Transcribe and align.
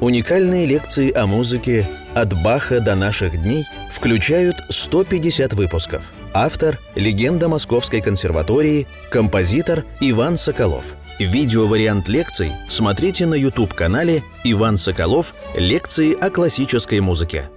Уникальные 0.00 0.64
лекции 0.64 1.12
о 1.12 1.26
музыке 1.26 1.84
«От 2.14 2.32
Баха 2.40 2.78
до 2.78 2.94
наших 2.94 3.32
дней» 3.42 3.64
включают 3.90 4.54
150 4.68 5.54
выпусков. 5.54 6.12
Автор– 6.32 6.78
легенда 6.94 7.48
Московской 7.48 8.00
консерватории, 8.00 8.86
композитор 9.10 9.84
Иван 9.98 10.36
Соколов. 10.36 10.94
Видеовариант 11.18 12.08
лекций 12.08 12.52
смотрите 12.68 13.26
на 13.26 13.34
YouTube-канале 13.34 14.22
«Иван 14.44 14.76
Соколов. 14.76 15.34
Лекции 15.56 16.14
о 16.14 16.30
классической 16.30 17.00
музыке». 17.00 17.50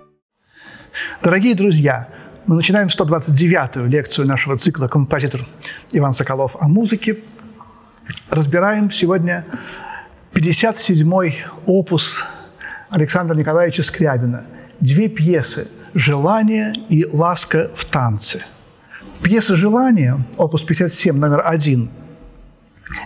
Дорогие 1.21 1.53
друзья, 1.53 2.09
мы 2.47 2.55
начинаем 2.55 2.87
129-ю 2.87 3.85
лекцию 3.85 4.27
нашего 4.27 4.57
цикла 4.57 4.87
«Композитор 4.87 5.45
Иван 5.91 6.13
Соколов 6.13 6.55
о 6.59 6.67
музыке». 6.67 7.19
Разбираем 8.31 8.89
сегодня 8.89 9.45
57-й 10.33 11.43
опус 11.65 12.23
Александра 12.89 13.35
Николаевича 13.35 13.83
Скрябина. 13.83 14.45
Две 14.79 15.09
пьесы 15.09 15.67
«Желание» 15.93 16.73
и 16.89 17.05
«Ласка 17.05 17.69
в 17.75 17.85
танце». 17.85 18.41
Пьеса 19.21 19.55
«Желание», 19.55 20.23
опус 20.37 20.61
57, 20.61 21.15
номер 21.15 21.41
один, 21.45 21.89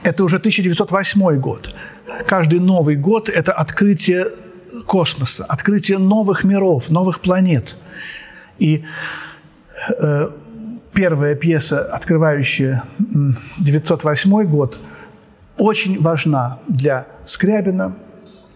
это 0.04 0.24
уже 0.24 0.38
1908 0.38 1.40
год. 1.40 1.76
Каждый 2.28 2.60
Новый 2.60 2.96
год– 2.96 3.30
это 3.34 3.52
открытие 3.52 4.28
космоса, 4.86 5.46
открытие 5.46 5.98
новых 5.98 6.44
миров, 6.44 6.90
новых 6.90 7.20
планет. 7.20 7.76
И 8.60 8.84
э, 10.00 10.30
первая 10.94 11.36
пьеса, 11.36 11.84
открывающая 11.86 12.84
1908 13.00 14.44
год, 14.44 14.80
очень 15.58 16.02
важна 16.02 16.60
для 16.68 17.08
Скрябина. 17.26 17.96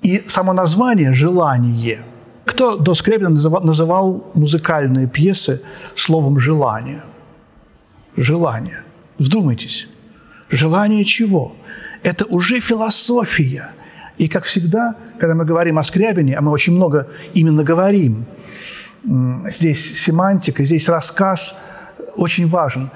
И 0.02 0.24
само 0.28 0.54
название 0.54 1.14
«желание». 1.14 2.06
Кто 2.46 2.78
до 2.78 2.96
Скрябина 2.96 3.30
называл, 3.30 4.32
музыкальные 4.34 5.08
пьесы 5.08 5.62
словом 5.96 6.40
«желание»? 6.40 7.04
Желание. 8.18 8.84
Вдумайтесь. 9.18 9.88
Желание 10.50 11.06
чего? 11.06 11.56
Это 12.02 12.26
уже 12.26 12.60
философия. 12.60 13.72
И, 14.18 14.28
как 14.28 14.46
всегда, 14.46 14.96
когда 15.20 15.36
мы 15.36 15.46
говорим 15.46 15.78
о 15.78 15.84
Скрябине, 15.84 16.36
а 16.36 16.42
мы 16.42 16.52
очень 16.52 16.74
много 16.74 17.08
именно 17.34 17.64
говорим, 17.64 18.26
здесь 19.50 20.02
семантика, 20.02 20.66
здесь 20.66 20.90
рассказ 20.90 21.56
очень 22.16 22.48
важен. 22.48 22.90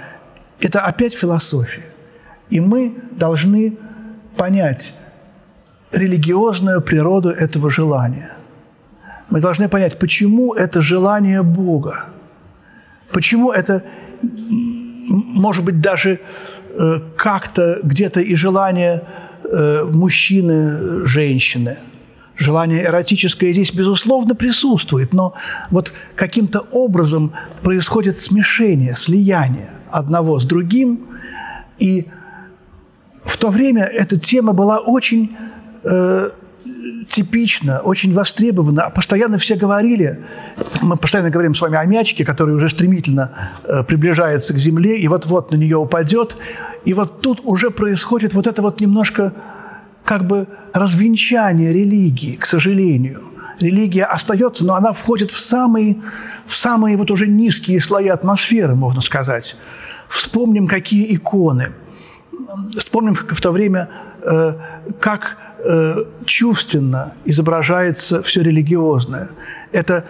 Это 0.59 0.81
опять 0.81 1.13
философия. 1.13 1.85
И 2.49 2.59
мы 2.59 2.95
должны 3.11 3.77
понять 4.35 4.95
религиозную 5.91 6.81
природу 6.81 7.29
этого 7.29 7.71
желания. 7.71 8.31
Мы 9.29 9.39
должны 9.39 9.69
понять, 9.69 9.99
почему 9.99 10.53
это 10.53 10.81
желание 10.81 11.43
Бога. 11.43 12.05
Почему 13.11 13.51
это, 13.51 13.83
может 14.21 15.63
быть, 15.63 15.81
даже 15.81 16.19
э, 16.69 16.99
как-то 17.15 17.79
где-то 17.83 18.21
и 18.21 18.35
желание 18.35 19.03
э, 19.43 19.83
мужчины, 19.85 21.05
женщины. 21.05 21.77
Желание 22.35 22.85
эротическое 22.85 23.53
здесь, 23.53 23.71
безусловно, 23.71 24.33
присутствует, 24.33 25.13
но 25.13 25.35
вот 25.69 25.93
каким-то 26.15 26.61
образом 26.71 27.33
происходит 27.61 28.19
смешение, 28.19 28.95
слияние 28.95 29.69
одного 29.91 30.39
с 30.39 30.45
другим, 30.45 31.07
и 31.77 32.07
в 33.25 33.37
то 33.37 33.49
время 33.49 33.83
эта 33.83 34.19
тема 34.19 34.53
была 34.53 34.79
очень 34.79 35.35
э, 35.83 36.29
типична, 37.09 37.79
очень 37.79 38.13
востребована. 38.13 38.89
Постоянно 38.89 39.37
все 39.37 39.55
говорили, 39.55 40.23
мы 40.81 40.97
постоянно 40.97 41.29
говорим 41.29 41.55
с 41.55 41.61
вами 41.61 41.77
о 41.77 41.85
мячике, 41.85 42.25
который 42.25 42.55
уже 42.55 42.69
стремительно 42.69 43.31
э, 43.63 43.83
приближается 43.83 44.53
к 44.53 44.57
земле 44.57 44.97
и 44.97 45.07
вот-вот 45.07 45.51
на 45.51 45.55
нее 45.55 45.77
упадет. 45.77 46.37
И 46.85 46.93
вот 46.93 47.21
тут 47.21 47.41
уже 47.43 47.69
происходит 47.71 48.33
вот 48.33 48.47
это 48.47 48.61
вот 48.61 48.81
немножко 48.81 49.33
как 50.03 50.25
бы 50.25 50.47
развенчание 50.73 51.73
религии, 51.73 52.35
к 52.35 52.45
сожалению. 52.45 53.23
Религия 53.59 54.05
остается, 54.05 54.65
но 54.65 54.75
она 54.75 54.91
входит 54.91 55.31
в 55.31 55.39
самые, 55.39 55.97
в 56.45 56.55
самые 56.55 56.97
вот 56.97 57.11
уже 57.11 57.27
низкие 57.27 57.79
слои 57.79 58.07
атмосферы, 58.09 58.75
можно 58.75 59.01
сказать. 59.01 59.55
Вспомним, 60.09 60.67
какие 60.67 61.15
иконы– 61.15 61.71
вспомним 62.77 63.15
в 63.15 63.41
то 63.41 63.51
время, 63.51 63.89
э, 64.21 64.53
как 64.99 65.37
э, 65.59 65.95
чувственно 66.25 67.13
изображается 67.25 68.21
все 68.23 68.41
религиозное. 68.41 69.29
Это 69.71 70.05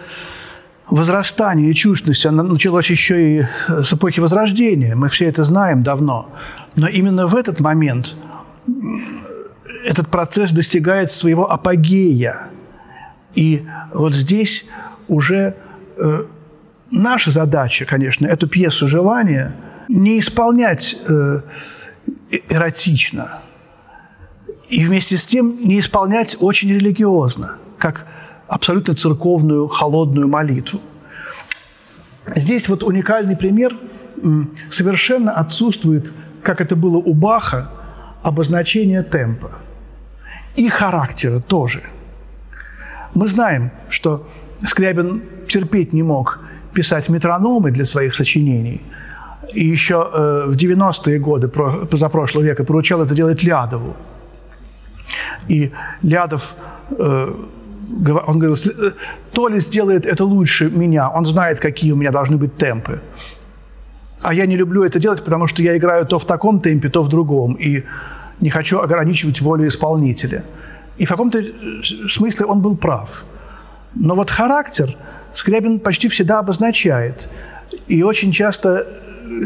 возрастание 0.89 1.73
чувственности, 1.73 2.27
оно 2.27 2.43
началось 2.43 2.89
еще 2.89 3.39
и 3.39 3.45
с 3.67 3.93
эпохи 3.93 4.19
Возрождения, 4.19 4.95
мы 4.95 5.07
все 5.09 5.25
это 5.25 5.43
знаем 5.43 5.83
давно. 5.83 6.29
Но 6.75 6.87
именно 6.87 7.27
в 7.27 7.35
этот 7.35 7.59
момент 7.59 8.15
этот 9.85 10.07
процесс 10.07 10.51
достигает 10.51 11.11
своего 11.11 11.51
апогея. 11.51 12.49
И 13.35 13.65
вот 13.93 14.13
здесь 14.13 14.65
уже 15.07 15.55
э, 15.97 16.25
наша 16.91 17.31
задача, 17.31 17.85
конечно, 17.85 18.27
эту 18.27 18.47
пьесу 18.47 18.87
желания 18.87 19.55
не 19.89 20.19
исполнять 20.19 20.97
эротично. 22.49 23.41
И 24.69 24.83
вместе 24.83 25.17
с 25.17 25.25
тем 25.25 25.59
не 25.61 25.79
исполнять 25.79 26.37
очень 26.39 26.69
религиозно, 26.69 27.57
как 27.77 28.07
абсолютно 28.47 28.95
церковную 28.95 29.67
холодную 29.67 30.27
молитву. 30.27 30.81
Здесь 32.35 32.69
вот 32.69 32.83
уникальный 32.83 33.35
пример 33.35 33.75
совершенно 34.69 35.33
отсутствует, 35.33 36.11
как 36.41 36.61
это 36.61 36.75
было 36.75 36.97
у 36.97 37.13
Баха, 37.13 37.69
обозначение 38.21 39.03
темпа. 39.03 39.51
И 40.55 40.69
характера 40.69 41.39
тоже. 41.39 41.83
Мы 43.13 43.27
знаем, 43.27 43.71
что 43.89 44.27
Скрябин 44.65 45.23
терпеть 45.49 45.93
не 45.93 46.03
мог 46.03 46.39
писать 46.73 47.09
метрономы 47.09 47.71
для 47.71 47.85
своих 47.85 48.15
сочинений– 48.15 48.81
и 49.51 49.65
еще 49.65 50.09
э, 50.13 50.45
в 50.47 50.55
90-е 50.55 51.19
годы 51.19 51.47
позапрошлого 51.47 52.43
века 52.43 52.63
поручал 52.63 53.01
это 53.01 53.15
делать 53.15 53.43
Лядову. 53.43 53.95
И 55.47 55.71
Лядов, 56.01 56.55
э, 56.91 57.33
он 58.27 58.39
говорил, 58.39 58.55
э, 58.55 58.91
то 59.31 59.47
ли 59.49 59.59
сделает 59.59 60.05
это 60.05 60.23
лучше 60.25 60.69
меня, 60.69 61.09
он 61.09 61.25
знает, 61.25 61.59
какие 61.59 61.91
у 61.91 61.95
меня 61.95 62.11
должны 62.11 62.37
быть 62.37 62.57
темпы. 62.57 63.01
А 64.21 64.33
я 64.33 64.45
не 64.45 64.55
люблю 64.55 64.83
это 64.83 64.99
делать, 64.99 65.23
потому 65.23 65.47
что 65.47 65.61
я 65.61 65.75
играю 65.75 66.05
то 66.05 66.17
в 66.17 66.25
таком 66.25 66.59
темпе, 66.61 66.89
то 66.89 67.03
в 67.03 67.09
другом. 67.09 67.53
И 67.55 67.83
не 68.39 68.49
хочу 68.49 68.79
ограничивать 68.79 69.41
волю 69.41 69.67
исполнителя. 69.67 70.43
И 70.97 71.05
в 71.05 71.09
каком-то 71.09 71.43
смысле 72.09 72.45
он 72.45 72.61
был 72.61 72.77
прав. 72.77 73.25
Но 73.95 74.15
вот 74.15 74.29
характер 74.29 74.95
Скрябин 75.33 75.79
почти 75.79 76.07
всегда 76.07 76.39
обозначает. 76.39 77.29
И 77.87 78.03
очень 78.03 78.31
часто 78.31 78.87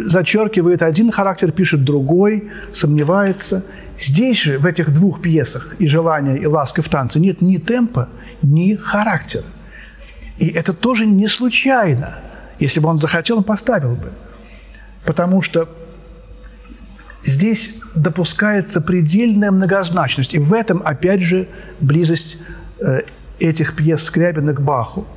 зачеркивает 0.06 0.82
один 0.82 1.12
характер, 1.12 1.52
пишет 1.52 1.84
другой, 1.84 2.50
сомневается. 2.74 3.64
Здесь 4.00 4.42
же, 4.42 4.60
в 4.60 4.66
этих 4.66 4.94
двух 4.94 5.22
пьесах 5.22 5.76
«И 5.80 5.88
желание», 5.88 6.38
и 6.38 6.46
«Ласка 6.46 6.82
в 6.82 6.90
танце» 6.90 7.20
нет 7.20 7.42
ни 7.42 7.58
темпа, 7.58 8.10
ни 8.42 8.76
характера. 8.76 9.46
И 10.38 10.48
это 10.50 10.74
тоже 10.74 11.06
не 11.06 11.28
случайно. 11.28 12.20
Если 12.60 12.80
бы 12.80 12.90
он 12.90 13.00
захотел, 13.00 13.38
он 13.38 13.44
поставил 13.44 13.96
бы. 13.96 14.12
Потому 15.06 15.42
что 15.42 15.70
здесь 17.26 17.76
допускается 17.96 18.82
предельная 18.82 19.52
многозначность. 19.52 20.34
И 20.34 20.40
в 20.40 20.54
этом, 20.54 20.82
опять 20.86 21.22
же, 21.22 21.48
близость 21.80 22.38
э, 22.80 23.02
этих 23.40 23.76
пьес 23.76 24.04
Скрябина 24.04 24.54
к 24.54 24.62
Баху. 24.62 25.08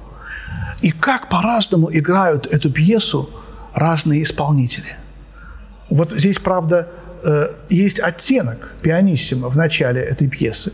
И 0.81 0.91
как 0.91 1.29
по-разному 1.29 1.91
играют 1.93 2.47
эту 2.47 2.71
пьесу 2.71 3.29
разные 3.75 4.23
исполнители. 4.23 4.97
Вот 5.89 6.13
здесь, 6.13 6.39
правда, 6.39 6.89
э, 7.23 7.51
есть 7.69 8.01
оттенок 8.01 8.73
пианиссимо 8.83 9.49
в 9.49 9.57
начале 9.57 10.03
этой 10.03 10.29
пьесы. 10.29 10.73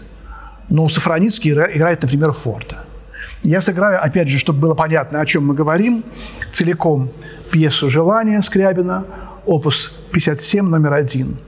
Но 0.69 0.89
Сафроницкий 0.89 1.53
играет, 1.53 2.03
например, 2.03 2.33
Форта. 2.33 2.85
Я 3.43 3.61
сыграю, 3.61 4.03
опять 4.03 4.29
же, 4.29 4.39
чтобы 4.39 4.61
было 4.61 4.75
понятно, 4.75 5.21
о 5.21 5.27
чем 5.27 5.47
мы 5.47 5.55
говорим, 5.55 6.03
целиком 6.53 7.11
пьесу 7.51 7.89
«Желание» 7.89 8.43
Скрябина, 8.43 9.05
опус 9.45 9.93
57, 10.13 10.69
номер 10.69 10.95
один– 10.95 11.39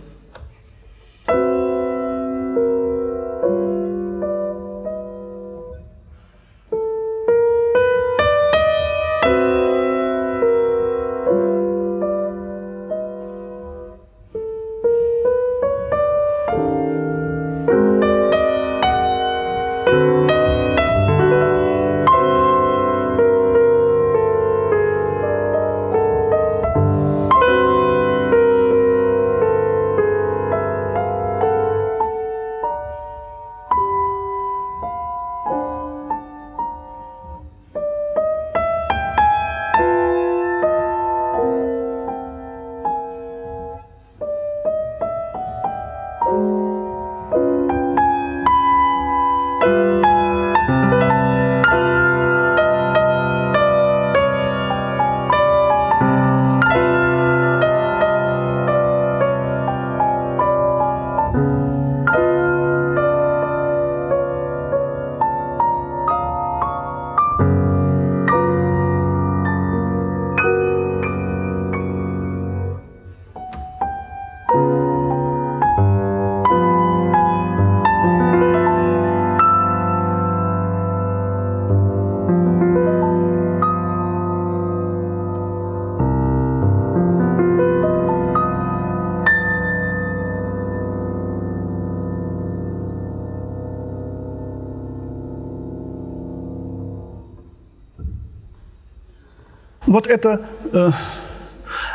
Вот 99.99 100.07
это 100.07 100.43
э, 100.73 100.91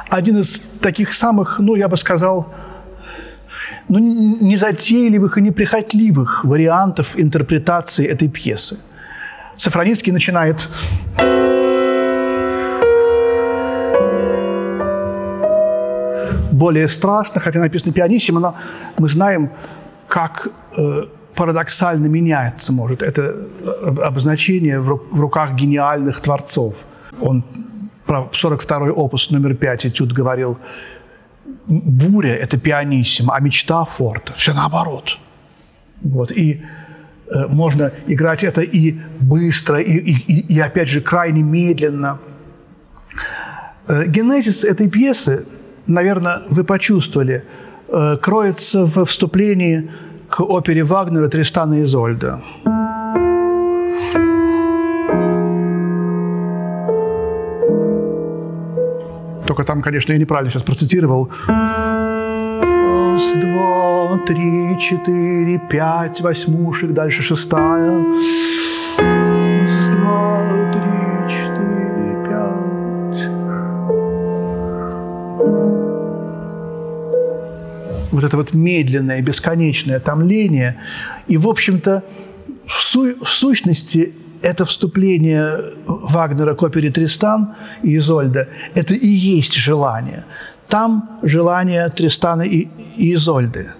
один 0.09 0.39
из 0.39 0.61
таких 0.81 1.13
самых, 1.13 1.59
ну, 1.59 1.75
я 1.75 1.87
бы 1.87 1.95
сказал, 1.95 2.53
ну, 3.87 3.97
незатейливых 4.41 5.37
и 5.37 5.41
неприхотливых 5.41 6.43
вариантов 6.43 7.13
интерпретации 7.17 8.05
этой 8.05 8.27
пьесы. 8.27 8.77
Сафроницкий 9.55 10.11
начинает 10.11 10.69
более 16.51 16.89
страшно, 16.89 17.39
хотя 17.39 17.59
написано 17.59 17.93
пианиссимо, 17.93 18.41
но 18.41 18.55
мы 18.97 19.07
знаем, 19.07 19.49
как 20.09 20.49
э, 20.77 21.03
парадоксально 21.35 22.07
меняется 22.07 22.73
может 22.73 23.01
это 23.01 23.33
обозначение 24.05 24.81
в 24.81 25.21
руках 25.21 25.53
гениальных 25.53 26.19
творцов. 26.19 26.75
Он 27.21 27.43
42-й 28.31 28.89
опус 28.89 29.31
номер 29.31 29.55
5 29.55 29.85
этюд 29.85 30.13
говорил, 30.13 30.57
буря– 31.67 32.35
это 32.43 32.57
пианиссимо, 32.57 33.35
а 33.35 33.39
мечта– 33.39 33.83
форт. 33.85 34.33
Все 34.35 34.53
наоборот. 34.53 35.17
Вот. 36.01 36.31
И 36.31 36.61
э, 37.27 37.47
можно 37.47 37.91
играть 38.07 38.43
это 38.43 38.61
и 38.61 38.95
быстро, 39.19 39.79
и, 39.81 39.97
и, 39.97 40.55
и, 40.55 40.59
опять 40.59 40.89
же, 40.89 41.01
крайне 41.01 41.41
медленно. 41.41 42.19
Э, 43.87 44.05
генезис 44.07 44.63
этой 44.63 44.89
пьесы, 44.89 45.45
наверное, 45.87 46.41
вы 46.49 46.63
почувствовали, 46.63 47.43
э, 47.87 48.17
кроется 48.17 48.85
в 48.85 49.05
вступлении 49.05 49.89
к 50.29 50.41
опере 50.41 50.83
Вагнера 50.83 51.27
«Тристана 51.27 51.75
и 51.75 51.83
Изольда». 51.83 52.41
Только 59.53 59.65
там, 59.65 59.83
конечно, 59.83 60.11
я 60.13 60.17
неправильно 60.17 60.49
сейчас 60.49 60.63
процитировал. 60.63 61.29
Раз, 61.47 63.21
два, 63.35 64.19
три, 64.25 64.75
четыре, 64.79 65.61
пять 65.69 66.21
восьмушек, 66.21 66.89
дальше 66.89 67.21
шестая. 67.21 68.03
Раз, 68.97 69.89
два, 69.91 70.71
три, 70.71 71.29
четыре, 71.29 72.17
пять. 72.25 73.29
Вот 78.11 78.23
это 78.23 78.37
вот 78.37 78.55
медленное, 78.55 79.21
бесконечное 79.21 79.99
томление. 79.99 80.77
И, 81.27 81.37
в 81.37 81.47
общем-то, 81.47 82.03
в, 82.65 82.71
су 82.71 83.23
в 83.23 83.27
сущности 83.27 84.15
это 84.43 84.65
вступление 84.65 85.73
Вагнера 85.87 86.53
к 86.53 86.61
опере 86.61 86.91
«Тристан» 86.91 87.55
и 87.81 87.97
«Изольда»– 87.97 88.49
это 88.75 88.93
и 88.93 89.07
есть 89.07 89.53
желание. 89.53 90.25
Там 90.67 91.19
желание 91.23 91.89
Тристана 91.89 92.41
и, 92.41 92.67
и 92.97 93.13
Изольды. 93.13 93.71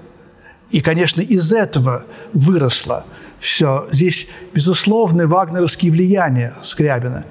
И, 0.72 0.82
конечно, 0.82 1.22
из 1.22 1.52
этого 1.52 2.06
выросло 2.34 3.06
все. 3.40 3.88
Здесь, 3.92 4.28
безусловно, 4.54 5.28
вагнеровские 5.28 5.92
влияния 5.92 6.54
Скрябина. 6.62 7.26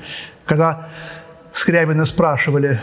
Когда 0.45 0.89
Скрябина 1.55 2.05
спрашивали 2.05 2.81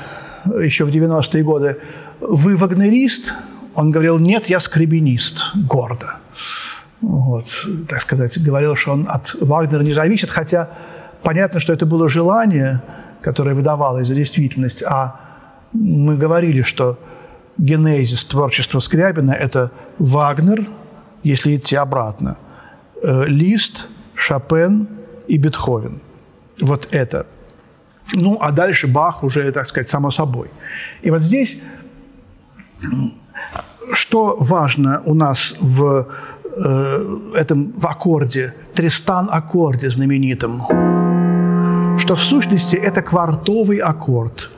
еще 0.60 0.86
в 0.86 0.90
90-е 0.90 1.44
годы, 1.44 1.78
«Вы 2.20 2.58
вагнерист?» 2.58 3.34
Он 3.76 3.92
говорил, 3.92 4.18
«Нет, 4.20 4.48
я 4.48 4.60
скребинист», 4.60 5.42
гордо 5.56 6.18
вот, 7.02 7.46
так 7.88 8.02
сказать, 8.02 8.42
говорил, 8.44 8.76
что 8.76 8.92
он 8.92 9.08
от 9.10 9.34
Вагнера 9.42 9.84
не 9.84 9.94
зависит, 9.94 10.30
хотя 10.30 10.70
понятно, 11.24 11.60
что 11.60 11.74
это 11.74 11.86
было 11.86 12.10
желание, 12.10 12.82
которое 13.22 13.56
выдавалось 13.56 14.08
за 14.08 14.16
действительность, 14.16 14.84
а 14.84 15.20
мы 15.74 16.18
говорили, 16.18 16.62
что 16.62 16.98
генезис 17.58 18.26
творчества 18.26 18.80
Скрябина– 18.80 19.32
это 19.40 19.72
Вагнер, 19.98 20.66
если 21.24 21.56
идти 21.56 21.76
обратно, 21.76 22.38
э, 23.02 23.26
Лист, 23.28 23.88
Шопен 24.16 24.88
и 25.28 25.38
Бетховен. 25.38 26.02
Вот 26.62 26.88
это. 26.92 27.26
Ну, 28.14 28.38
а 28.42 28.52
дальше 28.52 28.88
Бах 28.88 29.24
уже, 29.24 29.52
так 29.52 29.68
сказать, 29.68 29.90
само 29.90 30.12
собой. 30.12 30.50
И 31.02 31.12
вот 31.12 31.22
здесь 31.22 31.58
что 33.94 34.38
важно 34.40 35.02
у 35.06 35.14
нас 35.14 35.56
в 35.60 36.08
э, 36.58 37.36
этом 37.36 37.74
в 37.78 37.86
аккорде, 37.86 38.54
Тристан-аккорде 38.74 39.90
знаменитом, 39.90 40.64
что 42.00 42.16
в 42.16 42.22
сущности 42.22 42.76
это 42.76 43.02
квартовый 43.02 43.78
аккорд. 43.78 44.50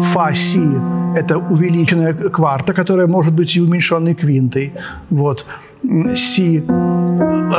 Фа-си– 0.00 0.68
это 1.16 1.38
увеличенная 1.38 2.14
кварта, 2.14 2.72
которая 2.72 3.06
может 3.06 3.32
быть 3.32 3.56
и 3.56 3.60
уменьшенной 3.60 4.14
квинтой. 4.14 4.72
Вот. 5.10 5.46
Си 6.14 6.64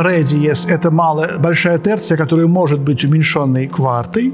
ре 0.01 0.24
диез– 0.24 0.65
это 0.69 0.91
малая, 0.91 1.38
большая 1.38 1.77
терция, 1.77 2.17
которая 2.17 2.48
может 2.48 2.79
быть 2.79 3.05
уменьшенной 3.05 3.67
квартой, 3.67 4.34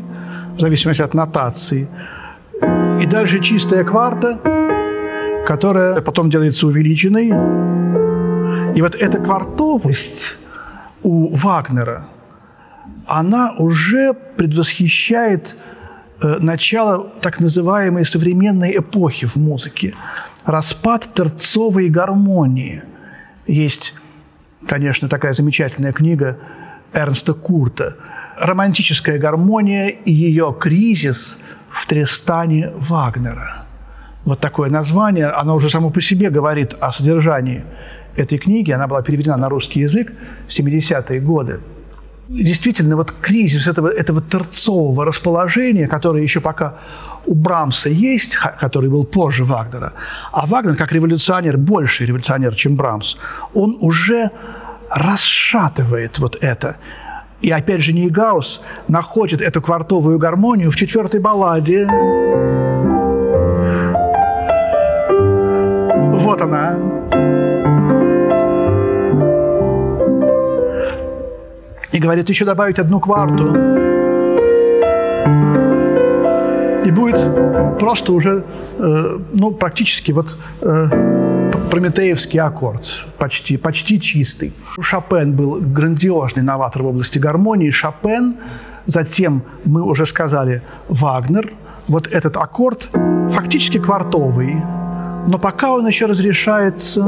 в 0.58 0.60
зависимости 0.60 1.04
от 1.04 1.14
нотации. 1.14 1.88
И 3.02 3.06
дальше 3.06 3.40
чистая 3.40 3.84
кварта, 3.84 4.40
которая 5.46 6.02
потом 6.02 6.30
делается 6.30 6.68
увеличенной, 6.68 7.32
и 8.76 8.82
вот 8.82 8.94
эта 8.94 9.20
квартовость 9.20 10.36
у 11.02 11.34
Вагнера, 11.34 12.08
она 13.08 13.54
уже 13.58 14.14
предвосхищает 14.14 15.56
э, 16.22 16.40
начало 16.40 17.10
так 17.22 17.40
называемой 17.40 18.06
современной 18.06 18.78
эпохи 18.78 19.28
в 19.28 19.38
музыке. 19.38 19.94
Распад 20.44 21.08
терцовой 21.14 21.88
гармонии. 21.90 22.84
Есть, 23.48 23.94
конечно, 24.68 25.08
такая 25.08 25.34
замечательная 25.34 25.94
книга 25.94 26.38
Эрнста 26.94 27.34
Курта 27.34 27.96
«Романтическая 28.38 29.18
гармония 29.18 29.88
и 29.88 30.12
ее 30.12 30.54
кризис 30.60 31.40
в 31.70 31.88
Тристане 31.88 32.72
Вагнера». 32.76 33.66
Вот 34.26 34.40
такое 34.42 34.70
название, 34.70 35.28
оно 35.28 35.56
уже 35.56 35.70
само 35.70 35.92
по 35.92 36.02
себе 36.02 36.30
говорит 36.30 36.74
о 36.74 36.92
содержании 36.92 37.64
этой 38.16 38.38
книги, 38.38 38.72
она 38.72 38.88
была 38.88 39.02
переведена 39.02 39.38
на 39.38 39.50
русский 39.50 39.82
язык 39.82 40.12
в 40.48 40.52
70-е 40.52 41.20
годы. 41.20 41.60
Действительно, 42.28 42.96
вот 42.96 43.14
кризис 43.22 43.68
этого, 43.68 43.88
этого 43.88 44.20
торцового 44.20 45.06
расположения, 45.06 45.88
которое 45.88 46.24
еще 46.24 46.42
пока 46.42 46.74
у 47.28 47.36
Брамса 47.36 47.90
есть, 47.90 48.36
который 48.60 48.90
был 48.90 49.06
позже 49.06 49.46
Вагнера, 49.46 49.94
а 50.32 50.46
Вагнер, 50.46 50.76
как 50.76 50.92
революционер, 50.92 51.58
больше 51.58 52.06
революционер, 52.06 52.56
чем 52.56 52.76
Брамс, 52.76 53.18
он 53.54 53.78
уже 53.80 54.32
расшатывает 54.90 56.20
вот 56.20 56.38
это. 56.42 56.78
И 57.42 57.52
опять 57.52 57.82
же 57.82 57.94
Нейгаус 57.94 58.62
находит 58.88 59.42
эту 59.42 59.62
квартовую 59.62 60.18
гармонию 60.18 60.72
в 60.72 60.76
четвертой 60.76 61.20
балладе. 61.20 61.86
Вот 66.20 66.42
она. 66.42 66.95
И 71.96 72.00
говорит, 72.00 72.30
еще 72.30 72.44
добавить 72.44 72.78
одну 72.78 73.00
кварту. 73.00 73.56
И 76.86 76.92
будет 76.92 77.80
просто 77.80 78.12
уже, 78.12 78.44
э, 78.78 79.20
ну, 79.34 79.52
практически 79.52 80.12
вот 80.12 80.38
э, 80.62 80.90
прометеевский 81.72 82.40
аккорд, 82.42 83.06
почти, 83.18 83.56
почти 83.56 84.02
чистый. 84.02 84.52
Шопен 84.82 85.36
был 85.36 85.62
грандиозный 85.62 86.44
новатор 86.44 86.84
в 86.84 86.88
области 86.88 87.18
гармонии. 87.18 87.72
Шопен, 87.72 88.36
затем, 88.86 89.42
мы 89.64 89.82
уже 89.82 90.06
сказали, 90.06 90.62
Вагнер. 90.90 91.54
Вот 91.88 92.08
этот 92.08 92.36
аккорд 92.36 92.90
фактически 93.32 93.80
квартовый, 93.80 94.56
но 95.28 95.38
пока 95.38 95.72
он 95.72 95.88
еще 95.88 96.08
разрешается 96.08 97.02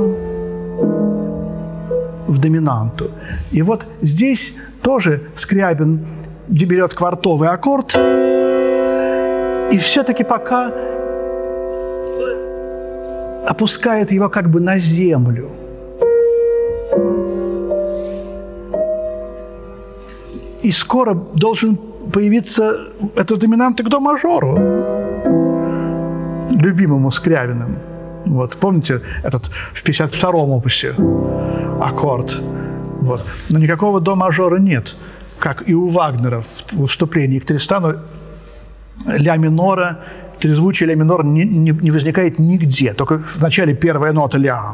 в 2.27 2.38
доминанту. 2.38 3.12
И 3.51 3.62
вот 3.62 3.88
здесь 4.01 4.53
тоже 4.88 5.22
Скрябин 5.36 6.08
берет 6.48 6.94
квартовый 6.94 7.50
аккорд, 7.50 7.94
и 9.70 9.77
все-таки 9.79 10.24
пока 10.24 10.72
опускает 13.46 14.13
его 14.13 14.29
как 14.29 14.50
бы 14.50 14.62
на 14.62 14.79
землю. 14.79 15.50
И 20.62 20.72
скоро 20.72 21.13
должен 21.34 21.77
появиться 22.13 22.79
этот 23.17 23.39
доминант 23.39 23.82
к 23.82 23.89
до 23.89 24.00
мажору, 24.00 24.56
любимому 26.51 27.12
Скрябиным. 27.12 27.77
Вот, 28.25 28.56
помните 28.56 29.01
этот 29.22 29.51
в 29.74 29.84
52-м 29.84 30.51
опусе 30.51 30.96
аккорд? 31.82 32.41
Вот. 33.01 33.25
Но 33.50 33.60
никакого 33.60 34.01
до 34.01 34.16
мажора 34.16 34.58
нет, 34.58 34.96
как 35.39 35.68
и 35.68 35.74
у 35.74 35.88
Вагнера 35.88 36.42
в 36.42 36.74
выступлении 36.74 37.39
к 37.39 37.46
Тристану 37.46 37.98
ля 39.06 39.38
минора, 39.38 40.00
трезвучие 40.39 40.88
ля 40.88 40.96
минор 40.96 41.24
не, 41.25 41.44
не, 41.44 41.72
не 41.72 41.92
возникает 41.92 42.39
нигде, 42.39 42.94
только 42.94 43.20
в 43.20 43.42
начале 43.42 43.74
первая 43.74 44.13
нота 44.13 44.38
ля. 44.38 44.74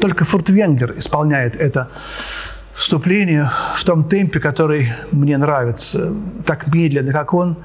Только 0.00 0.24
Фуртвенгер 0.24 0.94
исполняет 0.96 1.56
это 1.56 1.90
вступление 2.72 3.50
в 3.74 3.84
том 3.84 4.04
темпе, 4.04 4.40
который 4.40 4.92
мне 5.12 5.36
нравится, 5.36 6.14
так 6.46 6.72
медленно, 6.72 7.12
как 7.12 7.34
он, 7.34 7.56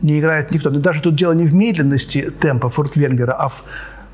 не 0.00 0.18
играет 0.18 0.50
никто. 0.50 0.70
Но 0.70 0.80
даже 0.80 1.00
тут 1.00 1.14
дело 1.14 1.32
не 1.32 1.44
в 1.44 1.54
медленности 1.54 2.30
темпа 2.40 2.68
Фуртвенгера, 2.68 3.32
а 3.32 3.48
в 3.48 3.62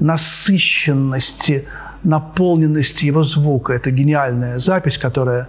насыщенности, 0.00 1.66
наполненности 2.04 3.06
его 3.06 3.24
звука. 3.24 3.72
Это 3.72 3.90
гениальная 3.90 4.58
запись, 4.58 4.98
которая, 4.98 5.48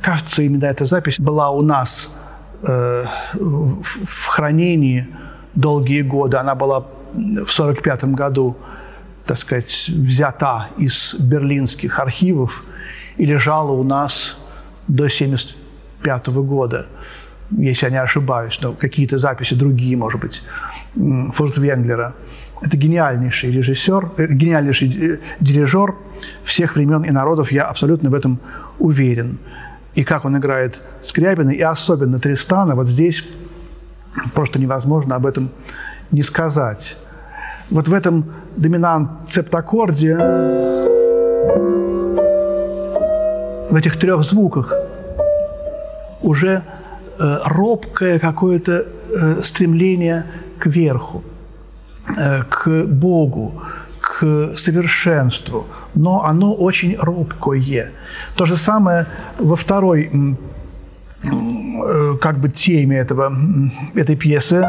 кажется, 0.00 0.42
именно 0.42 0.66
эта 0.66 0.84
запись 0.84 1.20
была 1.20 1.50
у 1.50 1.62
нас 1.62 2.14
э, 2.62 3.06
в, 3.34 4.26
хранении 4.26 5.06
долгие 5.54 6.02
годы. 6.02 6.36
Она 6.36 6.54
была 6.54 6.80
в 6.80 7.58
1945 7.58 8.04
году, 8.04 8.56
так 9.26 9.38
сказать, 9.38 9.88
взята 9.88 10.68
из 10.78 11.14
берлинских 11.14 12.00
архивов 12.00 12.64
и 13.16 13.26
лежала 13.26 13.72
у 13.72 13.84
нас 13.84 14.36
до 14.88 15.04
1975 15.04 16.28
года 16.28 16.86
если 17.58 17.86
я 17.86 17.92
не 17.92 18.00
ошибаюсь, 18.00 18.58
но 18.62 18.72
какие-то 18.72 19.18
записи 19.18 19.54
другие, 19.54 19.96
может 19.96 20.20
быть, 20.20 20.42
Фуртвенглера. 21.34 22.14
Это 22.62 22.76
гениальнейший 22.76 23.50
режиссер, 23.50 24.10
э, 24.16 24.26
гениальнейший 24.28 24.88
э, 24.88 25.18
дирижер 25.40 25.94
всех 26.44 26.76
времен 26.76 27.02
и 27.02 27.10
народов, 27.10 27.52
я 27.52 27.64
абсолютно 27.64 28.10
в 28.10 28.14
этом 28.14 28.38
уверен. 28.78 29.38
И 29.94 30.04
как 30.04 30.24
он 30.24 30.36
играет 30.38 30.80
Скрябина, 31.02 31.50
и 31.50 31.60
особенно 31.60 32.18
Тристана, 32.18 32.74
вот 32.74 32.88
здесь 32.88 33.24
просто 34.34 34.58
невозможно 34.58 35.16
об 35.16 35.26
этом 35.26 35.50
не 36.10 36.22
сказать. 36.22 36.96
Вот 37.70 37.88
в 37.88 37.94
этом 37.94 38.24
доминант 38.56 39.10
септаккорде, 39.26 40.16
в 43.70 43.74
этих 43.74 43.96
трех 43.96 44.22
звуках 44.22 44.72
уже 46.20 46.62
Э, 47.18 47.38
робкое 47.44 48.18
какое-то 48.18 48.84
э, 48.84 49.42
стремление 49.44 50.24
верху, 50.64 51.22
к 52.06 52.86
Богу, 52.86 53.62
к 54.00 54.52
совершенству, 54.56 55.66
но 55.94 56.24
оно 56.24 56.54
очень 56.54 56.96
робкое. 56.98 57.90
То 58.36 58.46
же 58.46 58.56
самое 58.56 59.06
во 59.38 59.56
второй 59.56 60.10
как 62.20 62.38
бы 62.38 62.48
теме 62.48 62.98
этого, 62.98 63.32
этой 63.94 64.16
пьесы. 64.16 64.66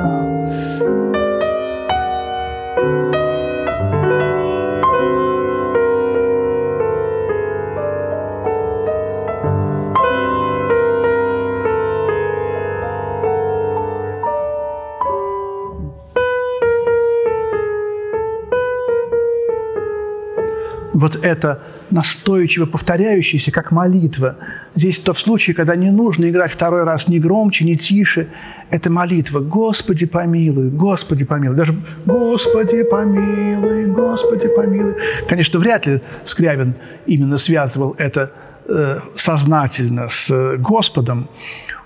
Вот 21.03 21.19
это 21.21 21.59
настойчиво 21.91 22.65
повторяющееся, 22.65 23.51
как 23.51 23.71
молитва. 23.71 24.37
Здесь 24.73 24.99
тот 24.99 25.17
случай, 25.17 25.51
когда 25.51 25.75
не 25.75 25.91
нужно 25.91 26.29
играть 26.29 26.53
второй 26.53 26.83
раз 26.85 27.09
ни 27.09 27.19
громче, 27.19 27.65
ни 27.65 27.75
тише. 27.75 28.29
Это 28.69 28.89
молитва 28.89 29.41
«Господи, 29.41 30.05
помилуй, 30.05 30.69
Господи, 30.69 31.25
помилуй». 31.25 31.57
Даже 31.57 31.75
«Господи, 32.05 32.83
помилуй, 32.83 33.85
Господи, 33.87 34.47
помилуй». 34.47 34.95
Конечно, 35.27 35.59
вряд 35.59 35.85
ли 35.85 36.01
Скрябин 36.23 36.73
именно 37.05 37.37
связывал 37.37 37.95
это 37.97 38.31
э, 38.69 38.99
сознательно 39.17 40.07
с 40.07 40.55
Господом. 40.57 41.27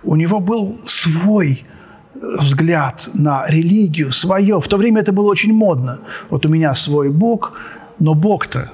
У 0.04 0.16
него 0.16 0.40
был 0.40 0.80
свой 0.86 1.66
взгляд 2.14 3.10
на 3.16 3.48
религию, 3.48 4.12
свое. 4.12 4.62
В 4.62 4.68
то 4.68 4.78
время 4.78 5.02
это 5.02 5.12
было 5.12 5.32
очень 5.32 5.54
модно. 5.54 6.02
Вот 6.30 6.46
у 6.46 6.50
меня 6.50 6.76
свой 6.76 7.10
Бог, 7.10 7.54
но 7.98 8.14
Бог-то 8.14 8.70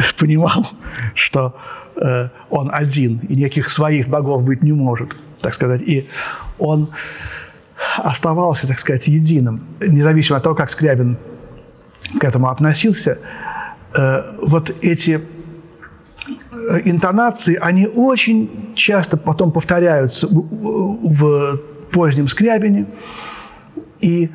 понимал, 0.18 0.66
что 1.14 1.56
э, 1.96 2.28
он 2.50 2.70
один, 2.72 3.20
и 3.28 3.34
никаких 3.36 3.70
своих 3.70 4.08
богов 4.08 4.42
быть 4.42 4.62
не 4.62 4.72
может, 4.72 5.16
так 5.40 5.54
сказать. 5.54 5.82
И 5.82 6.08
он 6.58 6.88
оставался, 7.96 8.66
так 8.66 8.78
сказать, 8.78 9.06
единым, 9.08 9.62
независимо 9.80 10.36
от 10.36 10.42
того, 10.42 10.54
как 10.54 10.70
Скрябин 10.70 11.16
к 12.18 12.24
этому 12.24 12.48
относился. 12.48 13.18
Э, 13.96 14.36
вот 14.42 14.74
эти 14.82 15.20
э, 15.20 16.80
интонации, 16.84 17.56
они 17.60 17.86
очень 17.86 18.72
часто 18.74 19.16
потом 19.16 19.52
повторяются 19.52 20.28
в 20.30 21.60
позднем 21.90 22.28
Скрябине. 22.28 22.86
И 24.00 24.30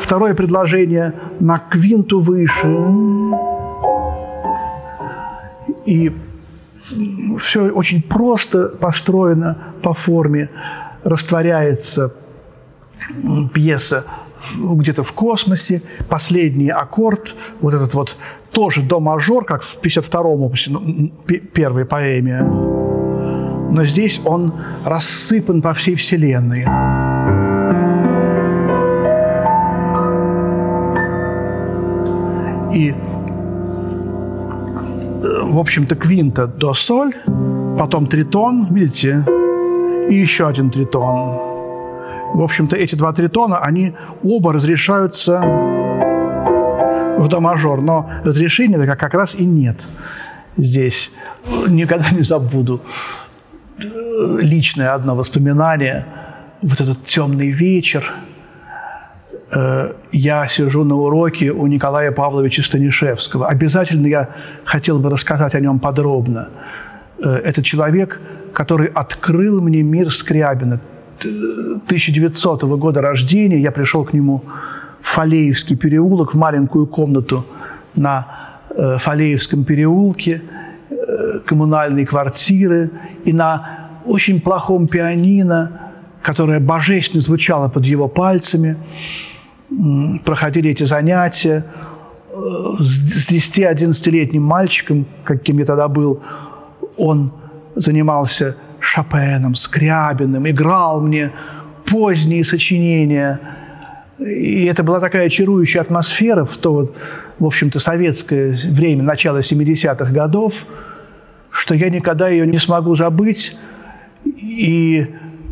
второе 0.00 0.34
предложение 0.34 1.12
на 1.38 1.58
квинту 1.58 2.20
выше 2.20 2.66
и 5.86 6.12
все 7.40 7.70
очень 7.70 8.02
просто 8.02 8.68
построено 8.68 9.58
по 9.82 9.94
форме, 9.94 10.50
растворяется 11.02 12.14
пьеса 13.52 14.04
где-то 14.54 15.02
в 15.02 15.12
космосе, 15.12 15.82
последний 16.08 16.68
аккорд, 16.68 17.34
вот 17.60 17.74
этот 17.74 17.94
вот 17.94 18.16
тоже 18.52 18.82
до 18.82 19.00
мажор, 19.00 19.44
как 19.44 19.62
в 19.62 19.80
52-м 19.80 20.42
опусе, 20.42 20.70
ну, 20.70 21.10
первой 21.26 21.84
поэме, 21.84 22.42
но 22.42 23.84
здесь 23.84 24.20
он 24.24 24.54
рассыпан 24.84 25.62
по 25.62 25.74
всей 25.74 25.96
вселенной. 25.96 26.66
И 32.72 32.94
в 35.24 35.58
общем-то, 35.58 35.96
квинта 35.96 36.46
до 36.46 36.74
соль, 36.74 37.14
потом 37.78 38.06
тритон, 38.06 38.66
видите, 38.74 39.24
и 40.10 40.14
еще 40.14 40.46
один 40.48 40.70
тритон. 40.70 41.38
В 42.34 42.42
общем-то, 42.42 42.76
эти 42.76 42.94
два 42.94 43.12
тритона, 43.12 43.58
они 43.58 43.94
оба 44.22 44.52
разрешаются 44.52 45.40
в 47.18 47.28
до 47.28 47.40
мажор, 47.40 47.80
но 47.80 48.10
разрешения 48.24 48.96
как, 48.96 49.14
раз 49.14 49.34
и 49.34 49.44
нет 49.44 49.88
здесь. 50.56 51.10
Никогда 51.68 52.10
не 52.10 52.22
забуду 52.22 52.82
личное 53.78 54.94
одно 54.94 55.14
воспоминание. 55.14 56.06
Вот 56.60 56.80
этот 56.80 57.04
темный 57.04 57.50
вечер– 57.50 58.12
Э, 58.24 58.33
я 60.10 60.48
сижу 60.48 60.84
на 60.84 60.96
уроке 60.96 61.52
у 61.52 61.66
Николая 61.66 62.10
Павловича 62.10 62.62
Станишевского. 62.62 63.46
Обязательно 63.46 64.06
я 64.06 64.28
хотел 64.64 64.98
бы 64.98 65.10
рассказать 65.10 65.54
о 65.54 65.60
нем 65.60 65.78
подробно. 65.78 66.48
Э, 67.22 67.36
это 67.36 67.62
человек, 67.62 68.20
который 68.52 68.88
открыл 68.88 69.60
мне 69.60 69.82
мир 69.82 70.12
Скрябина. 70.12 70.80
1900 71.20 72.64
года 72.64 73.00
рождения 73.00 73.60
я 73.60 73.70
пришел 73.70 74.04
к 74.04 74.12
нему 74.12 74.42
в 75.02 75.08
Фалеевский 75.08 75.76
переулок, 75.76 76.34
в 76.34 76.36
маленькую 76.36 76.86
комнату 76.86 77.46
на 77.94 78.26
э, 78.70 78.98
Фалеевском 78.98 79.64
переулке, 79.64 80.42
коммунальные 81.46 82.06
квартиры, 82.06 82.90
и 83.24 83.32
на 83.32 83.88
очень 84.04 84.40
плохом 84.40 84.88
пианино, 84.88 85.92
которое 86.22 86.60
божественно 86.60 87.20
звучало 87.20 87.68
под 87.68 87.84
его 87.84 88.08
пальцами– 88.08 88.76
проходили 90.24 90.70
эти 90.70 90.84
занятия 90.84 91.64
э, 92.30 92.34
с 92.80 93.30
10-11-летним 93.30 94.42
мальчиком, 94.42 95.06
каким 95.24 95.58
я 95.58 95.64
тогда 95.64 95.88
был, 95.88 96.22
он 96.96 97.32
занимался 97.74 98.56
Шопеном, 98.80 99.54
Скрябиным, 99.54 100.48
играл 100.48 101.00
мне 101.00 101.32
поздние 101.86 102.44
сочинения. 102.44 103.40
И 104.18 104.66
это 104.66 104.82
была 104.82 105.00
такая 105.00 105.28
чарующая 105.28 105.80
атмосфера 105.80 106.44
в 106.44 106.56
то, 106.56 106.72
вот, 106.72 106.96
в 107.38 107.46
общем-то, 107.46 107.80
советское 107.80 108.56
время, 108.70 109.02
начало 109.02 109.38
70-х 109.38 110.12
годов, 110.12 110.66
что 111.50 111.74
я 111.74 111.90
никогда 111.90 112.28
ее 112.28 112.46
не 112.46 112.58
смогу 112.58 112.94
забыть. 112.94 113.56
И 114.24 115.06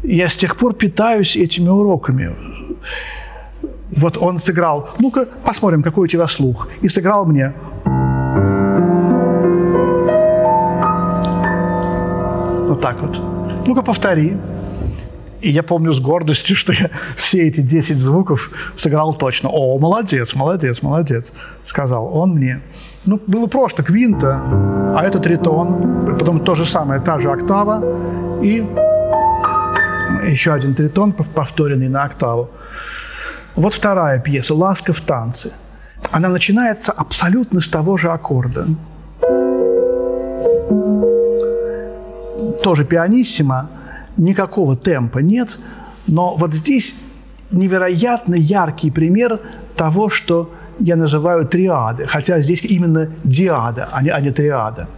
я 0.05 0.29
с 0.29 0.37
тех 0.37 0.57
пор 0.57 0.75
питаюсь 0.75 1.37
этими 1.37 1.69
уроками. 1.69 2.35
Вот 3.97 4.17
он 4.19 4.39
сыграл, 4.39 4.89
ну-ка, 4.99 5.27
посмотрим, 5.45 5.83
какой 5.83 6.05
у 6.05 6.07
тебя 6.07 6.27
слух. 6.27 6.69
И 6.81 6.89
сыграл 6.89 7.27
мне. 7.27 7.53
Вот 12.69 12.81
так 12.81 13.01
вот. 13.03 13.21
Ну-ка, 13.67 13.83
повтори. 13.83 14.37
И 15.43 15.51
я 15.51 15.63
помню 15.63 15.93
с 15.93 16.01
гордостью, 16.01 16.57
что 16.63 16.73
я 16.73 16.91
все 17.17 17.49
эти 17.49 17.61
10 17.61 17.99
звуков 17.99 18.51
сыграл 18.77 19.15
точно. 19.15 19.51
О, 19.53 19.79
молодец, 19.79 20.35
молодец, 20.35 20.83
молодец, 20.83 21.33
сказал 21.65 22.17
он 22.17 22.31
мне. 22.31 22.61
Ну, 23.07 23.21
было 23.27 23.47
просто 23.47 23.83
квинта, 23.83 24.41
а 24.97 25.03
это 25.05 25.19
тритон, 25.19 26.07
потом 26.19 26.41
то 26.41 26.55
же 26.55 26.65
самое, 26.65 27.01
та 27.01 27.21
же 27.21 27.31
октава 27.31 27.83
и 28.43 28.65
еще 30.27 30.53
один 30.53 30.75
тритон, 30.75 31.13
повторенный 31.13 31.89
на 31.89 32.05
октаву. 32.05 32.49
Вот 33.55 33.75
вторая 33.75 34.19
пьеса 34.19 34.55
«Ласка 34.55 34.93
в 34.93 35.01
танце». 35.01 35.53
Она 36.11 36.29
начинается 36.29 36.91
абсолютно 36.93 37.61
с 37.61 37.69
того 37.69 37.97
же 37.97 38.11
аккорда. 38.11 38.67
Тоже 42.63 42.85
пианиссимо, 42.85 43.71
никакого 44.17 44.75
темпа 44.77 45.19
нет, 45.19 45.59
но 46.07 46.35
вот 46.37 46.55
здесь 46.55 46.95
невероятно 47.51 48.35
яркий 48.35 48.91
пример 48.91 49.41
того, 49.77 50.09
что 50.09 50.53
я 50.79 50.97
называю 50.97 51.47
триады, 51.47 52.07
хотя 52.07 52.41
здесь 52.41 52.65
именно 52.65 53.11
диада, 53.23 53.89
а 53.93 54.03
не, 54.03 54.11
а 54.11 54.21
не 54.21 54.31
триада. 54.31 54.89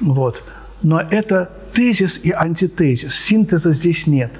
Вот. 0.00 0.42
Но 0.82 1.00
это 1.00 1.50
тезис 1.72 2.20
и 2.22 2.30
антитезис, 2.30 3.14
синтеза 3.14 3.72
здесь 3.72 4.06
нет. 4.06 4.32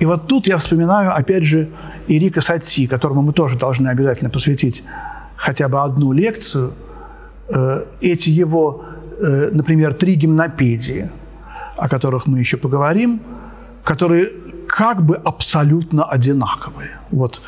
И 0.00 0.06
вот 0.06 0.28
тут 0.28 0.46
я 0.46 0.56
вспоминаю, 0.58 1.12
опять 1.14 1.42
же, 1.42 1.68
Ирика 2.06 2.40
Сати, 2.40 2.86
которому 2.86 3.22
мы 3.22 3.32
тоже 3.32 3.58
должны 3.58 3.88
обязательно 3.88 4.30
посвятить 4.30 4.84
хотя 5.36 5.68
бы 5.68 5.82
одну 5.82 6.12
лекцию. 6.12 6.72
Э, 7.48 7.84
эти 8.00 8.30
его, 8.30 8.84
э, 9.18 9.50
например, 9.52 9.94
три 9.94 10.14
гимнопедии, 10.14 11.10
о 11.76 11.88
которых 11.88 12.26
мы 12.26 12.38
еще 12.38 12.56
поговорим, 12.56 13.20
которые 13.84 14.30
как 14.68 15.02
бы 15.02 15.16
абсолютно 15.16 16.04
одинаковые. 16.04 17.00
Вот 17.10 17.42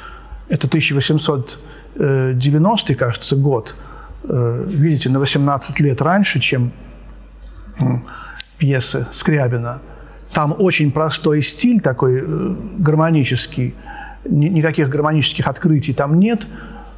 это 0.49 0.67
1890, 0.67 2.95
кажется, 2.95 3.37
год. 3.37 3.77
Э, 4.25 4.65
видите, 4.67 5.09
на 5.09 5.21
18 5.21 5.81
лет 5.81 6.03
раньше, 6.03 6.41
чем 6.41 6.73
пьесы 8.59 9.07
Скрябина. 9.13 9.81
Там 10.33 10.55
очень 10.59 10.93
простой 10.93 11.43
стиль 11.43 11.81
такой 11.81 12.25
гармонический, 12.79 13.75
никаких 14.25 14.89
гармонических 14.89 15.47
открытий 15.49 15.93
там 15.93 16.19
нет, 16.19 16.47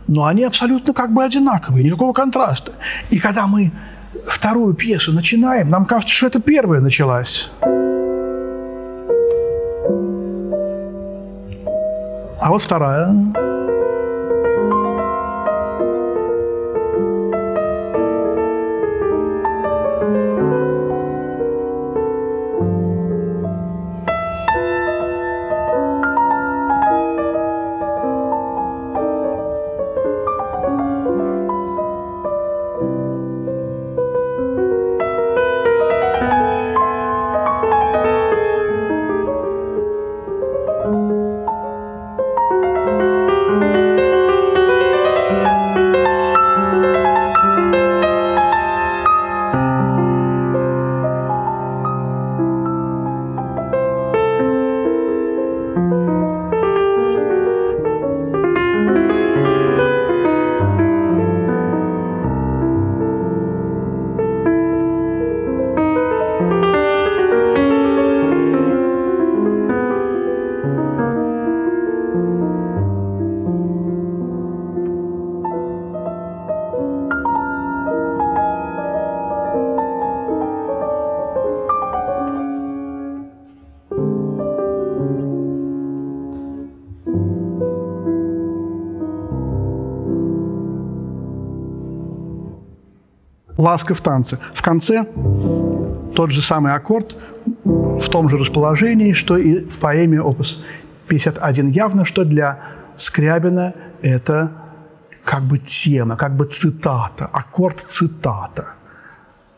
но 0.06 0.26
они 0.26 0.44
абсолютно 0.44 0.92
как 0.92 1.12
бы 1.12 1.24
одинаковые, 1.24 1.84
никакого 1.84 2.12
контраста. 2.12 2.72
И 3.10 3.18
когда 3.18 3.46
мы 3.46 3.72
вторую 4.26 4.74
пьесу 4.74 5.12
начинаем, 5.12 5.68
нам 5.68 5.86
кажется, 5.86 6.14
что 6.14 6.26
это 6.26 6.40
первая 6.40 6.80
началась. 6.80 7.50
А 12.40 12.48
вот 12.48 12.60
вторая. 12.60 13.14
Ласка 93.62 93.94
в 93.94 94.00
танце. 94.00 94.38
В 94.54 94.62
конце 94.62 95.06
тот 96.14 96.30
же 96.30 96.42
самый 96.42 96.72
аккорд 96.74 97.16
в 97.64 98.08
том 98.08 98.28
же 98.28 98.36
расположении, 98.36 99.12
что 99.12 99.36
и 99.36 99.64
в 99.64 99.78
поэме 99.78 100.20
опус 100.20 100.62
51. 101.08 101.68
Явно, 101.68 102.04
что 102.04 102.24
для 102.24 102.60
Скрябина 102.96 103.74
это 104.02 104.52
как 105.24 105.42
бы 105.42 105.58
тема, 105.58 106.16
как 106.16 106.36
бы 106.36 106.44
цитата, 106.44 107.26
аккорд 107.32 107.80
цитата. 107.88 108.74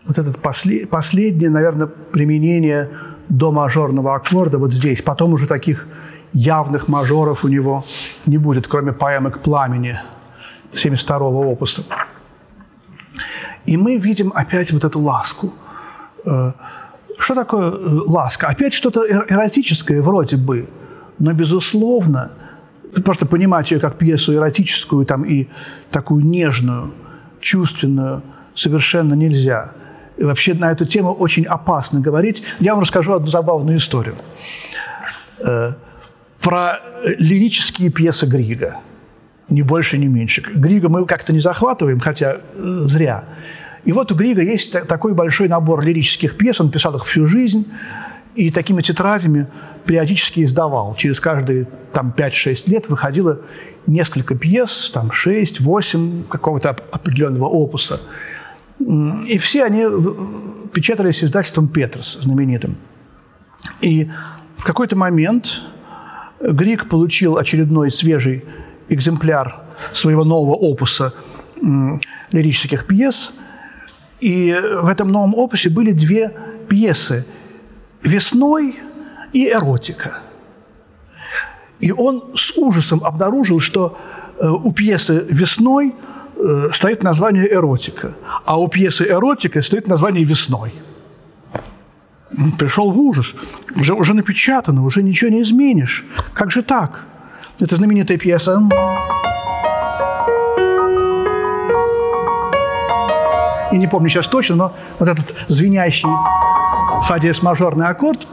Вот 0.06 0.18
это 0.18 0.32
послед, 0.38 0.90
последнее, 0.90 1.50
наверное, 1.50 1.86
применение 1.86 2.90
до 3.28 3.52
мажорного 3.52 4.14
аккорда 4.14 4.58
вот 4.58 4.72
здесь. 4.72 5.02
Потом 5.02 5.32
уже 5.32 5.46
таких 5.46 5.86
явных 6.32 6.88
мажоров 6.88 7.44
у 7.44 7.48
него 7.48 7.84
не 8.26 8.38
будет, 8.38 8.66
кроме 8.68 8.92
поэмы 8.92 9.30
«К 9.30 9.38
пламени» 9.38 9.98
72-го 10.72 11.50
опуса. 11.50 11.84
И 13.66 13.76
мы 13.76 13.96
видим 13.96 14.32
опять 14.34 14.72
вот 14.72 14.84
эту 14.84 15.00
ласку. 15.00 15.52
Э, 16.24 16.52
что 17.18 17.34
такое 17.34 17.70
э, 17.70 17.74
ласка? 18.06 18.48
Опять 18.48 18.74
что-то 18.74 19.06
эротическое 19.06 20.02
вроде 20.02 20.36
бы, 20.36 20.68
но, 21.18 21.32
безусловно, 21.32 22.30
просто 23.04 23.26
понимать 23.26 23.70
ее 23.70 23.80
как 23.80 23.96
пьесу 23.96 24.34
эротическую 24.34 25.06
там, 25.06 25.24
и 25.24 25.48
такую 25.90 26.24
нежную, 26.24 26.92
чувственную 27.40 28.22
совершенно 28.54 29.14
нельзя. 29.14 29.72
И 30.16 30.24
вообще 30.24 30.54
на 30.54 30.70
эту 30.70 30.86
тему 30.86 31.12
очень 31.12 31.44
опасно 31.44 32.00
говорить. 32.00 32.42
Я 32.60 32.74
вам 32.74 32.82
расскажу 32.82 33.12
одну 33.12 33.28
забавную 33.28 33.78
историю. 33.78 34.16
Э, 35.38 35.72
про 36.40 36.80
лирические 37.18 37.90
пьесы 37.90 38.26
Грига– 38.26 38.76
ни 39.48 39.62
больше, 39.62 39.98
ни 39.98 40.06
меньше. 40.06 40.42
Грига 40.42 40.88
мы 40.88 41.06
как-то 41.06 41.32
не 41.32 41.40
захватываем, 41.40 42.00
хотя 42.00 42.38
э, 42.54 42.82
зря. 42.84 43.24
И 43.84 43.92
вот 43.92 44.10
у 44.12 44.14
Грига 44.14 44.42
есть 44.42 44.72
такой 44.72 45.12
большой 45.12 45.48
набор 45.48 45.84
лирических 45.84 46.36
пьес, 46.36 46.60
он 46.60 46.70
писал 46.70 46.96
их 46.96 47.04
всю 47.04 47.26
жизнь, 47.26 47.66
и 48.34 48.50
такими 48.50 48.82
тетрадями 48.82 49.46
периодически 49.84 50.44
издавал. 50.44 50.94
Через 50.96 51.20
каждые 51.20 51.68
там, 51.92 52.12
5-6 52.16 52.70
лет 52.70 52.88
выходило 52.88 53.40
несколько 53.86 54.34
пьес, 54.34 54.90
там 54.92 55.10
6-8 55.10 56.24
какого-то 56.28 56.70
определенного 56.70 57.46
опуса. 57.46 58.00
И 58.80 59.38
все 59.38 59.64
они 59.64 59.84
печатались 60.72 61.22
издательством 61.22 61.68
«Петрос» 61.68 62.18
знаменитым. 62.20 62.76
И 63.80 64.10
в 64.56 64.64
какой-то 64.64 64.96
момент 64.96 65.62
Григ 66.40 66.88
получил 66.88 67.38
очередной 67.38 67.92
свежий 67.92 68.44
экземпляр 68.88 69.60
своего 69.92 70.24
нового 70.24 70.54
опуса 70.54 71.12
лирических 72.32 72.86
пьес. 72.86 73.34
И 74.20 74.56
в 74.82 74.88
этом 74.88 75.08
новом 75.08 75.34
опусе 75.34 75.70
были 75.70 75.92
две 75.92 76.32
пьесы 76.68 77.26
«Весной» 78.02 78.76
и 79.32 79.48
«Эротика». 79.48 80.20
И 81.80 81.92
он 81.92 82.22
с 82.34 82.56
ужасом 82.56 83.04
обнаружил, 83.04 83.60
что 83.60 83.98
э, 84.38 84.48
у 84.48 84.72
пьесы 84.72 85.26
«Весной» 85.28 85.94
э, 86.36 86.70
стоит 86.72 87.02
название 87.02 87.52
«Эротика», 87.52 88.14
а 88.46 88.58
у 88.58 88.68
пьесы 88.68 89.04
«Эротика» 89.04 89.60
стоит 89.62 89.88
название 89.88 90.24
«Весной». 90.24 90.72
Пришел 92.58 92.90
в 92.90 92.98
ужас. 92.98 93.34
Уже, 93.76 93.94
уже 93.94 94.14
напечатано, 94.14 94.84
уже 94.84 95.02
ничего 95.02 95.30
не 95.30 95.42
изменишь. 95.42 96.04
Как 96.32 96.50
же 96.50 96.62
так? 96.62 97.04
Это 97.60 97.76
знаменитая 97.76 98.18
пьеса. 98.18 98.62
И 103.72 103.76
не 103.76 103.86
помню 103.86 104.08
сейчас 104.08 104.28
точно, 104.28 104.56
но 104.56 104.76
вот 104.98 105.08
этот 105.08 105.34
звенящий 105.48 106.08
фа 107.02 107.18
мажорный 107.42 107.86
аккорд 107.86 108.26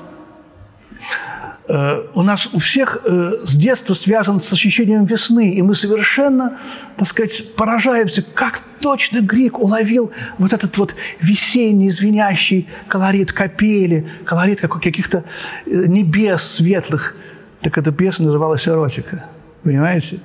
Э, 1.71 2.03
у 2.15 2.21
нас 2.21 2.49
у 2.51 2.59
всех 2.59 2.97
э, 3.05 3.43
с 3.43 3.55
детства 3.55 3.93
связан 3.93 4.41
с 4.41 4.51
ощущением 4.51 5.05
весны, 5.05 5.53
и 5.53 5.61
мы 5.61 5.73
совершенно, 5.73 6.57
так 6.97 7.07
сказать, 7.07 7.55
поражаемся, 7.55 8.23
как 8.23 8.61
точно 8.81 9.21
Грик 9.21 9.57
уловил 9.57 10.11
вот 10.37 10.51
этот 10.51 10.77
вот 10.77 10.95
весенний 11.21 11.89
звенящий 11.91 12.67
колорит 12.89 13.31
капели, 13.31 14.05
колорит 14.25 14.59
каких-то 14.59 15.23
э, 15.65 15.69
небес 15.87 16.43
светлых. 16.43 17.15
Так 17.61 17.77
эта 17.77 17.91
песня 17.91 18.25
называлась 18.25 18.67
«Эротика». 18.67 19.25
Понимаете? 19.63 20.19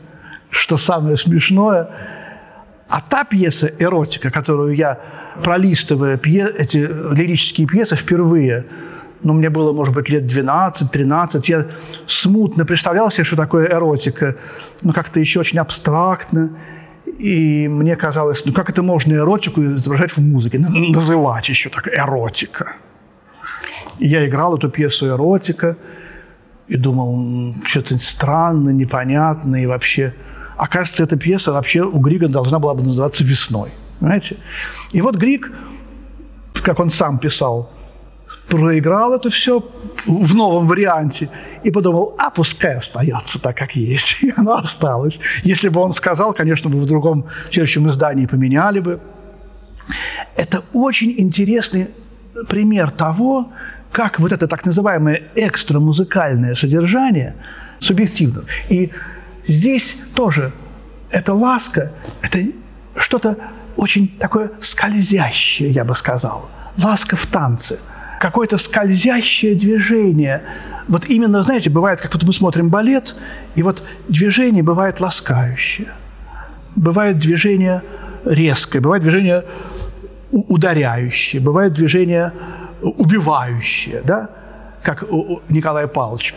Что 0.51 0.77
самое 0.77 1.17
смешное– 1.17 1.89
а 2.89 3.01
та 3.01 3.25
пьеса 3.25 3.73
«Эротика», 3.79 4.31
которую 4.31 4.77
я, 4.77 5.01
пролистывая 5.43 6.17
пье, 6.17 6.49
эти 6.57 6.79
лирические 6.79 7.67
пьесы 7.67 7.97
впервые, 7.97 8.65
ну, 9.23 9.33
мне 9.33 9.51
было, 9.51 9.73
может 9.73 9.95
быть, 9.95 10.09
лет 10.09 10.23
12-13, 10.23 11.43
я 11.47 11.67
смутно 12.07 12.65
представлял 12.65 13.11
себе, 13.11 13.25
что 13.25 13.37
такое 13.37 13.67
эротика, 13.67 14.37
но 14.83 14.93
как-то 14.93 15.19
еще 15.19 15.41
очень 15.41 15.59
абстрактно. 15.59 16.51
И 17.19 17.67
мне 17.67 17.97
казалось, 17.97 18.45
ну 18.45 18.53
как 18.53 18.69
это 18.69 18.83
можно 18.83 19.15
эротику 19.15 19.63
изображать 19.63 20.13
в 20.13 20.19
музыке, 20.19 20.59
называть 20.59 21.49
еще 21.49 21.71
так 21.71 21.89
эротика. 21.89 22.75
И 23.99 24.07
я 24.07 24.27
играл 24.27 24.57
эту 24.57 24.69
пьесу 24.69 25.09
«Эротика» 25.09 25.77
и 26.69 26.77
думал, 26.77 27.55
что-то 27.65 27.99
странно, 27.99 28.71
непонятно 28.71 29.57
и 29.57 29.67
вообще– 29.67 30.15
Оказывается, 30.57 31.03
эта 31.03 31.17
пьеса 31.17 31.53
вообще 31.53 31.83
у 31.83 31.99
Грига 31.99 32.29
должна 32.29 32.59
была 32.59 32.75
бы 32.75 32.83
называться 32.83 33.25
«Весной». 33.25 33.71
Понимаете? 34.01 34.37
И 34.93 35.03
вот 35.03 35.17
Григ, 35.17 35.53
как 36.63 36.81
он 36.81 36.91
сам 36.91 37.19
писал, 37.19 37.71
проиграл 38.49 39.15
это 39.15 39.29
все 39.29 39.61
в 40.07 40.35
новом 40.35 40.67
варианте 40.67 41.29
и 41.63 41.71
подумал, 41.71 42.15
а 42.19 42.31
пускай 42.31 42.77
остается 42.77 43.41
так, 43.41 43.57
как 43.57 43.77
есть. 43.77 44.19
И 44.23 44.33
оно 44.37 44.55
осталось. 44.55 45.19
Если 45.43 45.69
бы 45.69 45.81
он 45.81 45.93
сказал, 45.93 46.33
конечно, 46.33 46.71
бы 46.71 46.79
в 46.79 46.87
другом 46.87 47.27
следующем 47.51 47.89
издании 47.89 48.27
поменяли 48.27 48.81
бы. 48.81 49.01
Это 50.37 50.63
очень 50.73 51.15
интересный 51.19 51.89
пример 52.49 52.91
того, 52.91 53.53
как 53.93 54.21
вот 54.21 54.33
это 54.33 54.47
так 54.47 54.65
называемое 54.65 55.23
экстрамузыкальное 55.35 56.55
содержание 56.55 57.35
субъективно. 57.79 58.45
И 58.69 58.91
Здесь 59.49 59.97
тоже 60.15 60.53
эта 61.11 61.33
ласка, 61.33 61.93
это 62.23 62.41
что-то 62.97 63.37
очень 63.77 64.09
такое 64.19 64.51
скользящее, 64.61 65.71
я 65.71 65.85
бы 65.85 65.95
сказал. 65.95 66.51
Ласка 66.83 67.17
в 67.17 67.27
танце. 67.27 67.79
Какое-то 68.21 68.59
скользящее 68.59 69.55
движение. 69.55 70.43
Вот 70.89 71.07
именно, 71.07 71.43
знаете, 71.43 71.71
бывает, 71.71 72.01
как 72.01 72.13
будто 72.13 72.27
мы 72.27 72.33
смотрим 72.33 72.71
балет, 72.71 73.17
и 73.55 73.63
вот 73.63 73.83
движение 74.09 74.63
бывает 74.63 75.01
ласкающее. 75.01 75.89
Бывает 76.75 77.19
движение 77.19 77.83
резкое, 78.25 78.81
бывает 78.81 79.03
движение 79.03 79.45
ударяющее, 80.33 81.41
бывает 81.41 81.73
движение 81.73 82.33
убивающее, 82.83 84.03
да? 84.03 84.29
как 84.83 85.03
у 85.03 85.43
Николая 85.49 85.89
Павловича 85.89 86.37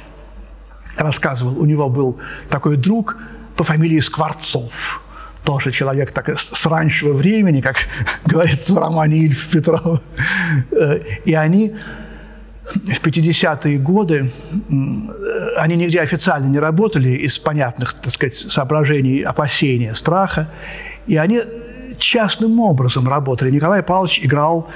рассказывал, 0.98 1.60
у 1.60 1.66
него 1.66 1.90
был 1.90 2.20
такой 2.50 2.78
друг 2.78 3.16
по 3.56 3.64
фамилии 3.64 4.00
Скворцов. 4.00 5.04
Тоже 5.44 5.72
человек 5.72 6.12
так, 6.12 6.30
с 6.38 6.66
раннего 6.66 7.14
времени, 7.14 7.62
как 7.62 7.78
говорится 8.26 8.74
в 8.74 8.78
романе 8.78 9.18
Ильф 9.20 9.50
Петрова. 9.50 10.02
Э, 10.72 11.00
и 11.26 11.34
они 11.34 11.76
в 12.64 13.06
50-е 13.06 13.78
годы, 13.78 14.32
они 15.58 15.76
нигде 15.76 16.02
официально 16.02 16.48
не 16.48 16.60
работали 16.60 17.10
из 17.10 17.40
понятных, 17.40 17.94
так 17.94 18.14
сказать, 18.14 18.36
соображений, 18.36 19.22
опасения, 19.22 19.96
страха. 19.96 20.50
И 21.08 21.18
они 21.18 21.42
частным 22.00 22.60
образом 22.60 23.08
работали. 23.08 23.52
Николай 23.52 23.84
Павлович 23.84 24.20
играл, 24.24 24.70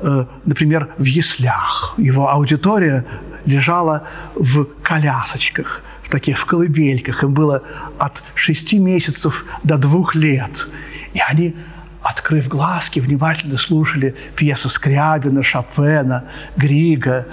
э, 0.00 0.24
например, 0.44 0.88
в 0.98 1.04
яслях. 1.04 1.94
Его 1.98 2.30
аудитория 2.30 3.04
лежала 3.44 4.04
в 4.34 4.64
колясочках, 4.82 5.82
в 6.02 6.10
таких 6.10 6.38
в 6.38 6.46
колыбельках. 6.46 7.22
Им 7.24 7.34
было 7.34 7.62
от 7.98 8.22
шести 8.34 8.78
месяцев 8.78 9.44
до 9.64 9.76
двух 9.76 10.14
лет. 10.14 10.68
И 11.14 11.20
они, 11.28 11.56
открыв 12.02 12.48
глазки, 12.48 13.00
внимательно 13.00 13.58
слушали 13.58 14.14
пьесы 14.36 14.68
Скрябина, 14.68 15.42
Шопена, 15.42 16.24
Грига. 16.56 17.26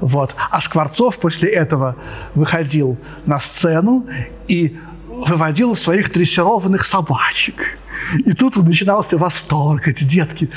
Вот. 0.00 0.34
А 0.50 0.60
Скворцов 0.60 1.18
после 1.18 1.50
этого 1.50 1.96
выходил 2.34 2.98
на 3.26 3.38
сцену 3.38 4.06
и 4.48 4.76
выводил 5.26 5.74
своих 5.74 6.12
дрессированных 6.12 6.84
собачек. 6.84 7.78
И 8.24 8.32
тут 8.32 8.56
начинался 8.56 9.16
восторг. 9.16 9.86
Эти 9.88 10.04
детки 10.04 10.50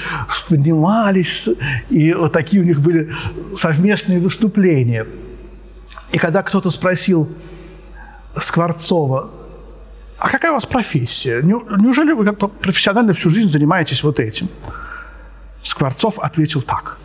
поднимались, 0.50 1.50
и 1.90 2.14
вот 2.14 2.34
такие 2.34 2.62
у 2.62 2.66
них 2.66 2.82
были 2.82 3.12
совместные 3.56 4.20
выступления. 4.20 5.06
И 6.12 6.18
когда 6.18 6.42
кто-то 6.44 6.72
спросил 6.72 7.30
Скворцова, 8.36 9.30
а 10.18 10.30
какая 10.30 10.52
у 10.52 10.56
вас 10.56 10.66
профессия? 10.66 11.42
Неужели 11.42 12.14
вы 12.14 12.26
как 12.26 12.52
профессионально 12.60 13.14
всю 13.14 13.30
жизнь 13.30 13.52
занимаетесь 13.52 14.04
вот 14.04 14.20
этим? 14.20 14.50
Скворцов 15.64 16.20
ответил 16.20 16.62
так. 16.62 16.98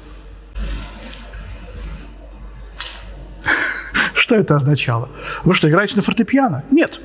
Что 4.15 4.37
это 4.37 4.57
означало? 4.57 5.09
Вы 5.45 5.55
что, 5.55 5.69
играете 5.69 5.97
на 5.97 6.03
фортепиано? 6.03 6.65
Нет. 6.71 7.01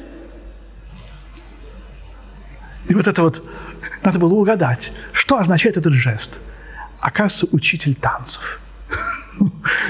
И 2.88 2.94
вот 2.94 3.08
это 3.08 3.22
вот, 3.22 3.44
надо 4.04 4.20
было 4.20 4.34
угадать, 4.34 4.92
что 5.12 5.40
означает 5.40 5.78
этот 5.78 5.94
жест. 5.94 6.40
Оказывается, 7.00 7.48
учитель 7.52 7.96
танцев. 7.96 8.60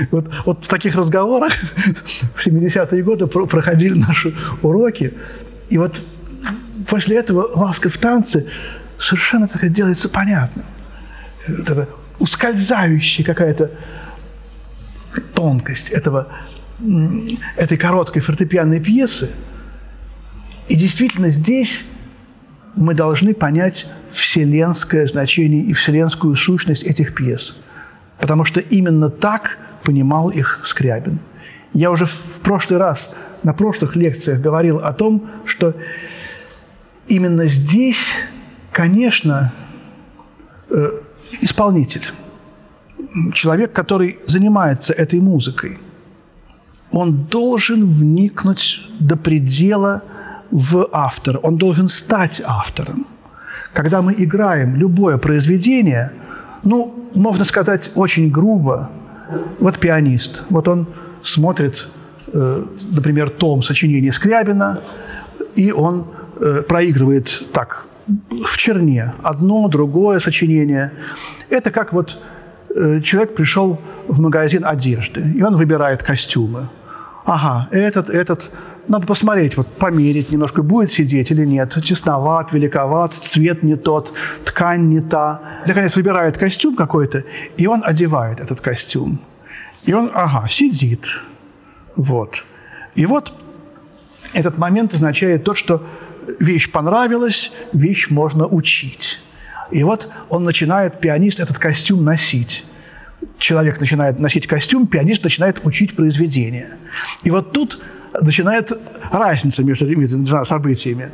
Вот, 0.10 0.34
вот 0.46 0.66
в 0.66 0.68
таких 0.68 0.96
разговорах 0.96 1.54
в 1.54 2.48
70-е 2.48 3.04
годы 3.04 3.28
проходили 3.28 3.94
наши 3.94 4.36
уроки. 4.64 5.14
И 5.70 5.78
вот 5.78 6.02
после 6.88 7.18
этого 7.18 7.56
ласка 7.56 7.90
в 7.90 7.98
танце 7.98 8.48
совершенно 8.98 9.48
так 9.48 9.72
делается 9.72 10.10
понятно. 10.10 10.64
Вот 11.48 11.70
это 11.70 11.90
ускользающая 12.20 13.24
какая-то 13.24 13.72
тонкость 15.34 15.90
этого, 15.90 16.28
этой 17.56 17.78
короткой 17.78 18.22
фортепианной 18.22 18.80
пьесы. 18.80 19.30
И 20.68 20.76
действительно 20.76 21.30
здесь 21.30 21.86
мы 22.76 22.94
должны 22.94 23.34
понять 23.34 23.88
вселенское 24.12 25.08
значение 25.08 25.64
и 25.64 25.74
вселенскую 25.74 26.36
сущность 26.36 26.84
этих 26.84 27.16
пьес. 27.16 27.58
Потому 28.20 28.44
что 28.44 28.60
именно 28.60 29.10
так 29.10 29.58
понимал 29.84 30.30
их 30.30 30.62
Скрябин. 30.66 31.20
Я 31.74 31.92
уже 31.92 32.06
в 32.06 32.40
прошлый 32.42 32.80
раз, 32.80 33.14
на 33.44 33.54
прошлых 33.54 33.96
лекциях 33.96 34.42
говорил 34.42 34.80
о 34.80 34.94
том, 34.94 35.30
что 35.46 35.74
именно 37.08 37.48
здесь, 37.48 38.10
конечно, 38.72 39.54
э, 40.70 41.02
исполнитель, 41.42 42.06
человек, 43.34 43.72
который 43.74 44.20
занимается 44.26 44.94
этой 44.94 45.20
музыкой, 45.20 45.80
он 46.92 47.26
должен 47.26 47.86
вникнуть 47.86 48.82
до 49.00 49.16
предела– 49.16 50.04
в 50.52 50.88
автор, 50.92 51.40
он 51.44 51.58
должен 51.58 51.88
стать 51.88 52.42
автором. 52.46 53.08
Когда 53.74 54.02
мы 54.02 54.14
играем 54.18 54.76
любое 54.76 55.18
произведение, 55.18 56.12
ну, 56.64 57.10
можно 57.14 57.46
сказать 57.46 57.92
очень 57.96 58.32
грубо, 58.32 58.90
вот 59.60 59.80
пианист, 59.80 60.44
вот 60.50 60.68
он 60.68 60.88
смотрит, 61.24 61.88
э, 62.34 62.66
например, 62.92 63.30
том 63.30 63.64
сочинения 63.64 64.12
Скрябина, 64.12 64.80
и 65.56 65.72
он 65.72 66.06
э, 66.40 66.62
проигрывает 66.68 67.44
так 67.52 67.86
в 68.46 68.58
черне 68.58 69.14
одно, 69.24 69.68
другое 69.68 70.20
сочинение. 70.20 70.92
Это 71.50 71.72
как 71.72 71.94
вот 71.94 72.20
э, 72.76 73.02
человек 73.02 73.36
пришел 73.36 73.80
в 74.08 74.20
магазин 74.20 74.64
одежды, 74.66 75.22
и 75.36 75.42
он 75.42 75.56
выбирает 75.56 76.04
костюмы. 76.04 76.70
Ага, 77.26 77.68
этот, 77.72 78.10
этот 78.10 78.52
надо 78.88 79.08
посмотреть, 79.08 79.58
вот 79.58 79.68
померить 79.68 80.32
немножко, 80.32 80.64
будет 80.64 80.92
сидеть 80.92 81.32
или 81.32 81.46
нет. 81.46 81.76
Тесноват, 81.84 82.54
великоват, 82.54 83.14
цвет 83.14 83.64
не 83.64 83.76
тот, 83.76 84.14
ткань 84.44 84.90
не 84.90 85.02
та. 85.02 85.42
Наконец 85.68 85.96
выбирает 85.96 86.38
костюм 86.38 86.76
какой-то, 86.76 87.24
и 87.58 87.68
он 87.68 87.84
одевает 87.86 88.40
этот 88.40 88.62
костюм. 88.62 89.20
И 89.86 89.94
он, 89.94 90.12
ага, 90.14 90.48
сидит. 90.50 91.22
Вот. 91.96 92.44
И 92.96 93.06
вот 93.06 93.34
этот 94.34 94.58
момент 94.58 94.94
означает 94.94 95.44
то, 95.44 95.54
что 95.54 95.84
вещь 96.40 96.72
понравилась, 96.72 97.52
вещь 97.74 98.10
можно 98.10 98.48
учить. 98.48 99.20
И 99.72 99.84
вот 99.84 100.10
он 100.30 100.44
начинает, 100.44 101.00
пианист, 101.00 101.40
этот 101.40 101.58
костюм 101.58 102.04
носить. 102.04 102.66
человек 103.38 103.80
начинает 103.80 104.20
носить 104.20 104.48
костюм, 104.48 104.88
пианист 104.88 105.24
начинает 105.24 105.66
учить 105.66 105.96
произведение. 105.96 106.78
И 107.24 107.32
вот 107.32 107.52
тут 107.52 107.80
начинает 108.22 108.72
разница 109.12 109.64
между 109.64 109.86
этими 109.86 110.06
двумя 110.06 110.46
событиями. 110.46 111.12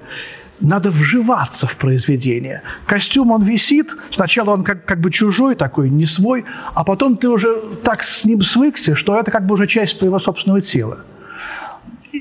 Надо 0.60 0.92
вживаться 0.92 1.66
в 1.66 1.76
произведение. 1.76 2.62
Костюм, 2.86 3.32
он 3.32 3.42
висит, 3.42 3.96
сначала 4.12 4.52
он 4.52 4.64
как, 4.64 4.86
как 4.86 5.02
бы 5.02 5.10
чужой 5.10 5.56
такой, 5.56 5.90
не 5.90 6.06
свой, 6.06 6.46
а 6.76 6.84
потом 6.84 7.18
ты 7.18 7.30
уже 7.30 7.56
так 7.84 8.04
с 8.04 8.26
ним 8.26 8.44
свыкся, 8.44 8.96
что 8.96 9.20
это 9.20 9.32
как 9.32 9.48
бы 9.48 9.56
уже 9.56 9.66
часть 9.66 9.98
твоего 10.00 10.20
собственного 10.20 10.62
тела. 10.62 11.00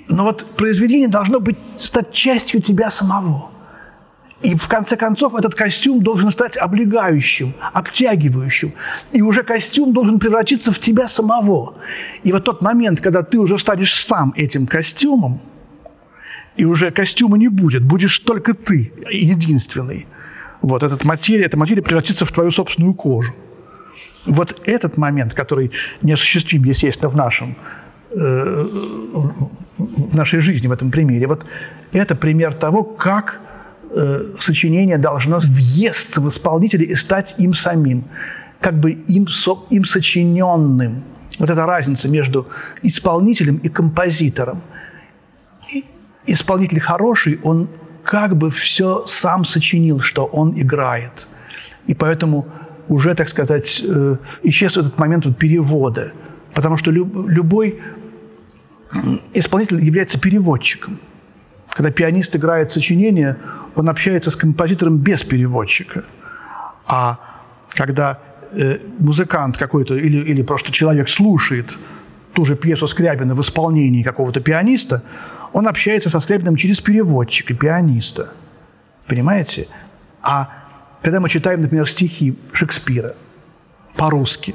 Но 0.08 0.24
вот 0.24 0.44
произведение 0.56 1.08
должно 1.08 1.40
быть, 1.40 1.58
стать 1.76 2.12
частью 2.12 2.62
тебя 2.62 2.90
самого. 2.90 3.50
И 4.42 4.56
в 4.56 4.68
конце 4.68 4.96
концов 4.96 5.34
этот 5.34 5.54
костюм 5.54 6.02
должен 6.02 6.30
стать 6.30 6.56
облегающим, 6.56 7.52
обтягивающим. 7.72 8.72
И 9.12 9.20
уже 9.20 9.42
костюм 9.42 9.92
должен 9.92 10.18
превратиться 10.18 10.72
в 10.72 10.78
тебя 10.78 11.08
самого. 11.08 11.74
И 12.22 12.32
вот 12.32 12.44
тот 12.44 12.62
момент, 12.62 13.00
когда 13.00 13.22
ты 13.22 13.38
уже 13.38 13.58
станешь 13.58 13.94
сам 13.94 14.32
этим 14.36 14.66
костюмом, 14.66 15.40
и 16.56 16.64
уже 16.64 16.90
костюма 16.90 17.36
не 17.38 17.48
будет, 17.48 17.82
будешь 17.82 18.18
только 18.18 18.54
ты, 18.54 18.92
единственный. 19.10 20.06
Вот 20.62 20.82
этот 20.82 21.04
материя, 21.04 21.44
эта 21.44 21.58
материя 21.58 21.82
превратится 21.82 22.24
в 22.24 22.32
твою 22.32 22.50
собственную 22.50 22.94
кожу. 22.94 23.34
Вот 24.26 24.60
этот 24.64 24.96
момент, 24.96 25.34
который 25.34 25.70
неосуществим, 26.02 26.64
естественно, 26.64 27.08
в 27.08 27.16
нашем 27.16 27.56
э, 28.10 28.66
в 29.78 30.16
нашей 30.16 30.40
жизни 30.40 30.66
в 30.66 30.72
этом 30.72 30.90
примере. 30.90 31.26
Вот 31.26 31.44
это 31.92 32.14
пример 32.14 32.54
того, 32.54 32.84
как 32.84 33.40
э, 33.90 34.34
сочинение 34.40 34.98
должно 34.98 35.38
въесться 35.38 36.20
в 36.20 36.28
исполнителя 36.28 36.84
и 36.84 36.94
стать 36.94 37.34
им 37.38 37.54
самим, 37.54 38.04
как 38.60 38.78
бы 38.78 38.92
им, 38.92 39.28
со, 39.28 39.58
им 39.70 39.84
сочиненным. 39.84 41.02
Вот 41.38 41.50
эта 41.50 41.66
разница 41.66 42.08
между 42.08 42.46
исполнителем 42.82 43.56
и 43.56 43.68
композитором. 43.68 44.62
Исполнитель 46.26 46.80
хороший, 46.80 47.40
он 47.42 47.68
как 48.04 48.36
бы 48.36 48.50
все 48.50 49.04
сам 49.06 49.44
сочинил, 49.44 50.00
что 50.00 50.26
он 50.26 50.54
играет. 50.56 51.28
И 51.86 51.94
поэтому 51.94 52.46
уже, 52.88 53.14
так 53.14 53.28
сказать, 53.28 53.82
э, 53.86 54.16
исчез 54.42 54.76
этот 54.76 54.98
момент 54.98 55.26
вот 55.26 55.38
перевода. 55.38 56.12
Потому 56.54 56.76
что 56.76 56.90
любой 56.90 57.80
исполнитель 59.34 59.84
является 59.84 60.20
переводчиком. 60.20 60.98
Когда 61.70 61.90
пианист 61.90 62.34
играет 62.34 62.72
сочинение, 62.72 63.36
он 63.80 63.88
общается 63.88 64.30
с 64.30 64.36
композитором 64.36 64.98
без 64.98 65.22
переводчика. 65.22 66.04
А 66.86 67.18
когда 67.70 68.18
э, 68.52 68.78
музыкант 68.98 69.58
какой-то 69.58 69.94
или, 69.94 70.18
или 70.18 70.42
просто 70.42 70.72
человек 70.72 71.08
слушает 71.08 71.76
ту 72.32 72.44
же 72.44 72.56
пьесу 72.56 72.86
Скрябина 72.86 73.34
в 73.34 73.40
исполнении 73.40 74.02
какого-то 74.02 74.40
пианиста, 74.40 75.02
он 75.52 75.66
общается 75.66 76.10
со 76.10 76.20
Скрябиным 76.20 76.56
через 76.56 76.80
переводчика, 76.80 77.54
пианиста. 77.54 78.28
Понимаете? 79.06 79.66
А 80.22 80.48
когда 81.02 81.18
мы 81.20 81.28
читаем, 81.28 81.60
например, 81.60 81.88
стихи 81.88 82.36
Шекспира 82.52 83.14
по-русски, 83.96 84.54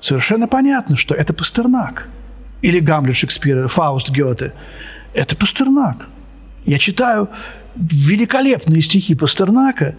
совершенно 0.00 0.46
понятно, 0.46 0.96
что 0.96 1.14
это 1.14 1.32
Пастернак– 1.32 2.08
или 2.62 2.80
Гамлет 2.80 3.16
Шекспира, 3.16 3.68
Фауст 3.68 4.10
Гёте. 4.10 4.52
Это 5.14 5.36
Пастернак. 5.36 6.06
Я 6.64 6.78
читаю 6.78 7.28
великолепные 7.76 8.82
стихи 8.82 9.14
Пастернака, 9.14 9.94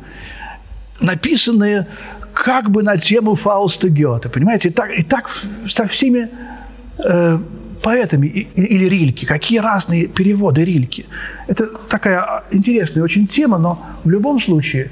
написанные 1.00 1.88
как 2.34 2.70
бы 2.70 2.84
на 2.84 2.98
тему 2.98 3.36
Фауста 3.36 3.90
Гёте. 3.90 4.30
Понимаете? 4.30 4.70
И 4.70 4.72
так, 4.72 4.92
и 4.92 5.04
так 5.04 5.30
со 5.68 5.88
всеми 5.88 6.30
э, 7.04 7.40
поэтами. 7.82 8.28
И, 8.28 8.42
или 8.42 8.86
Рильки. 8.86 9.26
Какие 9.26 9.60
разные 9.60 10.08
переводы 10.08 10.64
Рильки. 10.64 11.06
Это 11.48 11.68
такая 11.90 12.44
интересная 12.52 13.04
очень 13.04 13.28
тема, 13.28 13.58
но 13.58 13.84
в 14.04 14.10
любом 14.10 14.40
случае 14.40 14.92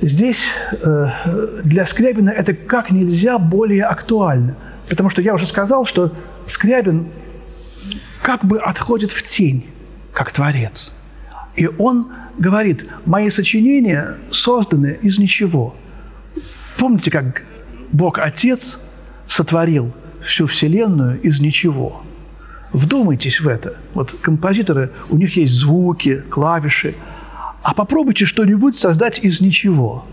здесь 0.00 0.48
э, 0.70 1.08
для 1.64 1.86
Скрябина 1.86 2.30
это 2.30 2.54
как 2.54 2.90
нельзя 2.90 3.38
более 3.38 3.84
актуально. 3.84 4.56
Потому 4.88 5.10
что 5.10 5.22
я 5.22 5.34
уже 5.34 5.46
сказал, 5.46 5.86
что 5.86 6.12
Скрябин 6.46 7.08
как 8.22 8.44
бы 8.44 8.58
отходит 8.58 9.10
в 9.10 9.28
тень, 9.28 9.66
как 10.12 10.30
творец. 10.32 10.97
И 11.58 11.68
он 11.78 12.06
говорит, 12.38 12.86
мои 13.04 13.30
сочинения 13.30 14.16
созданы 14.30 14.96
из 15.02 15.18
ничего. 15.18 15.74
Помните, 16.76 17.10
как 17.10 17.44
Бог 17.90 18.20
Отец 18.20 18.78
сотворил 19.26 19.92
всю 20.22 20.46
Вселенную 20.46 21.20
из 21.20 21.40
ничего? 21.40 22.02
Вдумайтесь 22.72 23.40
в 23.40 23.48
это. 23.48 23.74
Вот 23.92 24.12
композиторы, 24.22 24.92
у 25.10 25.16
них 25.16 25.36
есть 25.36 25.52
звуки, 25.52 26.22
клавиши. 26.30 26.94
А 27.64 27.74
попробуйте 27.74 28.24
что-нибудь 28.24 28.78
создать 28.78 29.18
из 29.18 29.40
ничего. 29.40 30.06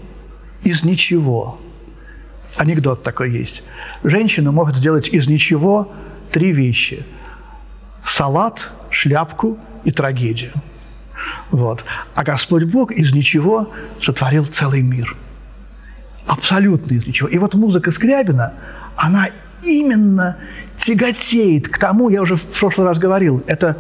Из 0.63 0.84
ничего. 0.84 1.60
Анекдот 2.58 3.03
такой 3.03 3.31
есть. 3.31 3.62
Женщина 4.03 4.51
может 4.51 4.77
сделать 4.77 5.10
из 5.10 5.27
ничего 5.27 5.93
три 6.31 6.51
вещи. 6.53 7.05
Салат, 8.03 8.71
шляпку 8.89 9.60
и 9.84 9.91
трагедию. 9.91 10.51
Вот. 11.52 11.84
А 12.14 12.24
Господь 12.24 12.64
Бог 12.64 12.92
из 12.92 13.14
ничего 13.14 13.72
сотворил 14.00 14.46
целый 14.46 14.82
мир. 14.82 15.16
Абсолютно 16.28 16.96
из 16.96 17.06
ничего. 17.06 17.30
И 17.30 17.38
вот 17.38 17.54
музыка 17.54 17.92
Скрябина, 17.92 18.54
она 18.96 19.30
именно 19.64 20.38
тяготеет 20.78 21.70
к 21.70 21.78
тому, 21.78 22.10
я 22.10 22.22
уже 22.22 22.36
в 22.36 22.44
прошлый 22.44 22.88
раз 22.88 23.00
говорил, 23.00 23.44
это 23.48 23.78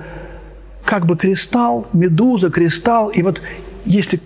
как 0.83 1.05
бы 1.05 1.17
кристалл, 1.17 1.87
медуза, 1.93 2.49
кристалл. 2.49 3.09
И 3.09 3.21
вот 3.21 3.41
если 3.85 4.21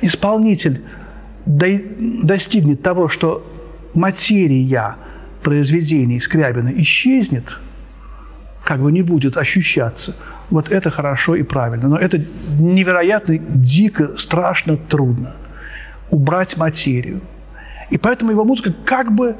исполнитель 0.00 0.82
достигнет 1.46 2.82
того, 2.82 3.08
что 3.08 3.46
материя 3.92 4.96
произведений 5.42 6.20
Скрябина 6.20 6.72
исчезнет, 6.76 7.58
как 8.64 8.80
бы 8.80 8.90
не 8.90 9.02
будет 9.02 9.36
ощущаться, 9.36 10.16
вот 10.54 10.70
это 10.70 10.90
хорошо 10.90 11.34
и 11.34 11.42
правильно. 11.42 11.88
Но 11.88 11.96
это 11.96 12.20
невероятно, 12.58 13.38
дико, 13.38 14.16
страшно 14.16 14.76
трудно. 14.76 15.32
Убрать 16.10 16.56
материю. 16.56 17.20
И 17.90 17.98
поэтому 17.98 18.30
его 18.30 18.44
музыка 18.44 18.72
как 18.84 19.12
бы, 19.12 19.36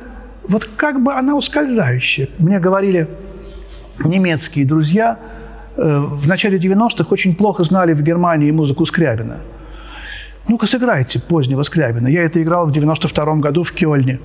вот 0.48 0.68
как 0.77 1.03
бы 1.03 1.12
она 1.14 1.35
ускользающая. 1.35 2.29
Мне 2.38 2.59
говорили 2.59 3.09
немецкие 4.05 4.66
друзья, 4.66 5.18
э, 5.77 5.98
в 5.98 6.29
начале 6.29 6.59
90-х 6.59 7.07
очень 7.11 7.35
плохо 7.35 7.64
знали 7.64 7.92
в 7.92 8.03
Германии 8.03 8.50
музыку 8.50 8.85
Скрябина. 8.85 9.38
Ну-ка, 10.48 10.66
сыграйте 10.66 11.20
позднего 11.20 11.62
Скрябина. 11.62 12.09
Я 12.09 12.22
это 12.22 12.42
играл 12.42 12.66
в 12.66 12.72
92 12.72 13.37
году 13.37 13.62
в 13.62 13.72
Кёльне 13.72 14.18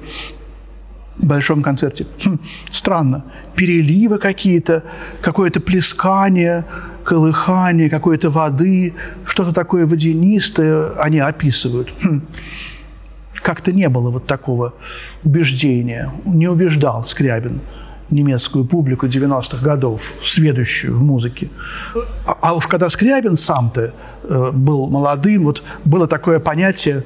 большом 1.20 1.62
концерте. 1.62 2.08
Хм, 2.24 2.40
странно. 2.72 3.24
Переливы 3.56 4.18
какие-то, 4.18 4.84
какое-то 5.22 5.60
плескание, 5.60 6.66
колыхание 7.04 7.90
какой-то 7.90 8.30
воды, 8.30 8.94
что-то 9.26 9.54
такое 9.54 9.86
водянистое 9.86 10.92
они 11.00 11.20
описывают. 11.20 11.90
Хм. 12.04 12.22
Как-то 13.42 13.72
не 13.72 13.90
было 13.90 14.10
вот 14.10 14.28
такого 14.28 14.74
убеждения. 15.24 16.12
Не 16.26 16.48
убеждал 16.48 17.06
Скрябин 17.06 17.62
немецкую 18.12 18.66
публику 18.66 19.08
90-х 19.08 19.64
годов, 19.64 20.14
сведущую 20.24 20.98
в 20.98 21.04
музыке. 21.04 21.50
А, 22.26 22.38
а 22.42 22.54
уж 22.56 22.68
когда 22.68 22.90
Скрябин 22.90 23.38
сам-то 23.38 23.94
э, 24.24 24.52
был 24.52 24.90
молодым, 24.90 25.44
вот 25.44 25.64
было 25.86 26.08
такое 26.08 26.40
понятие, 26.40 27.04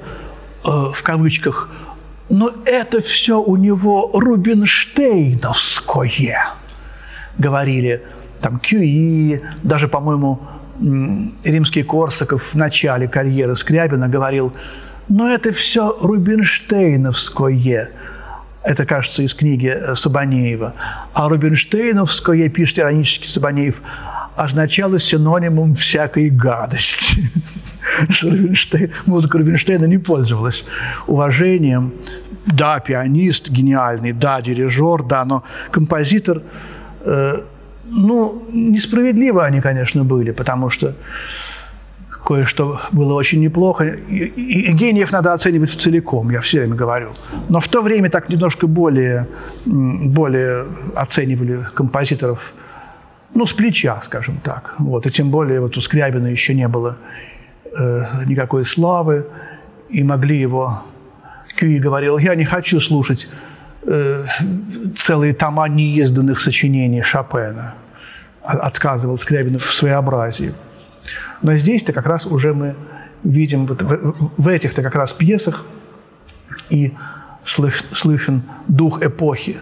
э, 0.63 0.69
в 0.69 1.04
кавычках, 1.04 1.69
но 2.34 2.52
это 2.65 3.00
все 3.00 3.39
у 3.39 3.56
него 3.58 4.10
рубинштейновское, 4.12 6.56
говорили 7.38 8.02
там 8.41 8.58
Кюи, 8.58 9.39
даже, 9.62 9.88
по-моему, 9.88 10.39
римский 11.43 11.84
Корсаков 11.84 12.54
в 12.54 12.56
начале 12.56 13.08
карьеры 13.08 13.56
Скрябина 13.56 14.10
говорил, 14.10 14.52
но 15.10 15.30
это 15.30 15.52
все 15.52 15.96
рубинштейновское. 16.02 17.91
Это, 18.63 18.86
кажется, 18.88 19.22
из 19.22 19.36
книги 19.36 19.67
э, 19.67 19.93
Сабанеева. 19.93 20.74
А 21.13 21.30
рубинштейновское, 21.30 22.50
пишет 22.50 22.80
иронически 22.80 23.28
Сабанеев, 23.28 23.84
означало 24.36 25.00
синонимом 25.00 25.76
всякой 25.76 26.32
гадости. 26.32 27.30
Рубинштейн, 28.22 28.91
музыка 29.06 29.38
Рубинштейна 29.38 29.86
не 29.86 29.98
пользовалась 29.98 30.65
уважением. 31.08 31.93
Да, 32.45 32.79
пианист 32.79 33.49
гениальный, 33.49 34.12
да, 34.12 34.41
дирижер, 34.41 35.03
да, 35.03 35.25
но 35.25 35.43
композитор, 35.71 36.41
э, 37.01 37.41
ну, 37.86 38.43
несправедливо 38.51 39.45
они, 39.45 39.62
конечно, 39.62 40.03
были, 40.03 40.32
потому 40.32 40.69
что 40.69 40.93
кое-что 42.25 42.79
было 42.91 43.13
очень 43.13 43.41
неплохо. 43.41 43.86
И, 43.86 44.25
и, 44.25 44.73
гениев 44.73 45.12
надо 45.12 45.34
оценивать 45.34 45.71
целиком, 45.71 46.32
я 46.32 46.39
все 46.39 46.60
время 46.60 46.75
говорю. 46.75 47.12
Но 47.49 47.60
в 47.60 47.67
то 47.67 47.82
время 47.82 48.10
так 48.10 48.29
немножко 48.29 48.67
более, 48.67 49.27
более 49.65 50.65
оценивали 50.95 51.65
композиторов, 51.73 52.53
ну, 53.36 53.45
с 53.45 53.53
плеча, 53.53 54.01
скажем 54.03 54.39
так. 54.43 54.75
Вот. 54.77 55.08
И 55.08 55.12
тем 55.12 55.32
более 55.32 55.60
вот 55.60 55.77
у 55.77 55.82
Скрябина 55.82 56.27
еще 56.27 56.53
не 56.53 56.67
было 56.67 56.97
э, 57.77 58.06
никакой 58.25 58.65
славы, 58.65 59.25
и 59.89 60.03
могли 60.03 60.39
его... 60.39 60.84
Кюи 61.63 61.80
говорил, 61.80 62.17
я 62.17 62.36
не 62.36 62.43
хочу 62.43 62.82
слушать 62.82 63.30
э, 63.84 64.26
целые 64.97 65.34
тома 65.34 65.69
неизданных 65.69 66.41
сочинений 66.41 67.02
Шопена. 67.02 67.73
Отказывал 68.43 69.17
Скрябин 69.17 69.58
в 69.58 69.63
своеобразии. 69.63 70.54
Но 71.41 71.56
здесь-то 71.56 71.93
как 71.93 72.06
раз 72.06 72.26
уже 72.26 72.54
мы 72.54 72.76
видим 73.23 73.65
вот 73.65 73.82
в, 73.82 74.13
в 74.36 74.47
этих-то 74.49 74.82
как 74.82 74.95
раз 74.95 75.13
пьесах 75.13 75.65
и 76.69 76.91
слыш, 77.45 77.86
слышен 77.95 78.43
дух 78.67 79.02
эпохи. 79.02 79.56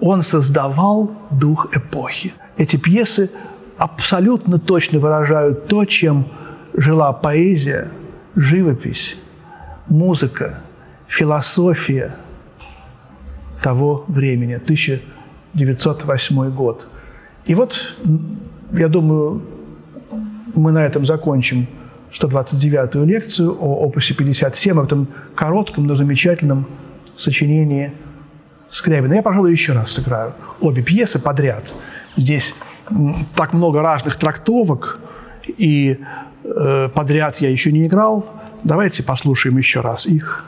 Он 0.00 0.22
создавал 0.22 1.12
дух 1.30 1.74
эпохи. 1.74 2.34
Эти 2.58 2.76
пьесы 2.76 3.30
абсолютно 3.78 4.58
точно 4.58 4.98
выражают 4.98 5.66
то, 5.66 5.86
чем 5.86 6.26
жила 6.74 7.14
поэзия, 7.14 7.88
живопись, 8.34 9.16
музыка, 9.88 10.60
философия 11.12 12.16
того 13.62 14.04
времени, 14.08 14.54
1908 14.54 16.50
год. 16.50 16.86
И 17.44 17.54
вот, 17.54 17.94
я 18.72 18.88
думаю, 18.88 19.42
мы 20.54 20.72
на 20.72 20.84
этом 20.84 21.04
закончим 21.04 21.66
129-ю 22.18 23.04
лекцию 23.04 23.54
о 23.60 23.84
опусе 23.84 24.14
57, 24.14 24.80
о 24.80 24.84
этом 24.84 25.06
коротком, 25.34 25.86
но 25.86 25.96
замечательном 25.96 26.66
сочинении 27.16 27.92
Скрябина. 28.70 29.14
Я, 29.14 29.22
пожалуй, 29.22 29.52
еще 29.52 29.74
раз 29.74 29.90
сыграю 29.92 30.32
обе 30.60 30.82
пьесы 30.82 31.18
подряд. 31.18 31.74
Здесь 32.16 32.54
так 33.36 33.52
много 33.52 33.82
разных 33.82 34.16
трактовок, 34.16 34.98
и 35.58 35.98
э, 36.44 36.88
подряд 36.88 37.36
я 37.42 37.50
еще 37.50 37.70
не 37.70 37.86
играл. 37.86 38.24
Давайте 38.64 39.02
послушаем 39.02 39.58
еще 39.58 39.82
раз 39.82 40.06
их. 40.06 40.46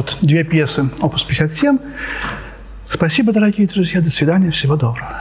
Вот 0.00 0.16
две 0.22 0.44
пьесы, 0.44 0.88
опус 1.02 1.24
57. 1.24 1.78
Спасибо, 2.88 3.34
дорогие 3.34 3.66
друзья. 3.66 4.00
До 4.00 4.08
свидания. 4.10 4.50
Всего 4.50 4.76
доброго. 4.76 5.19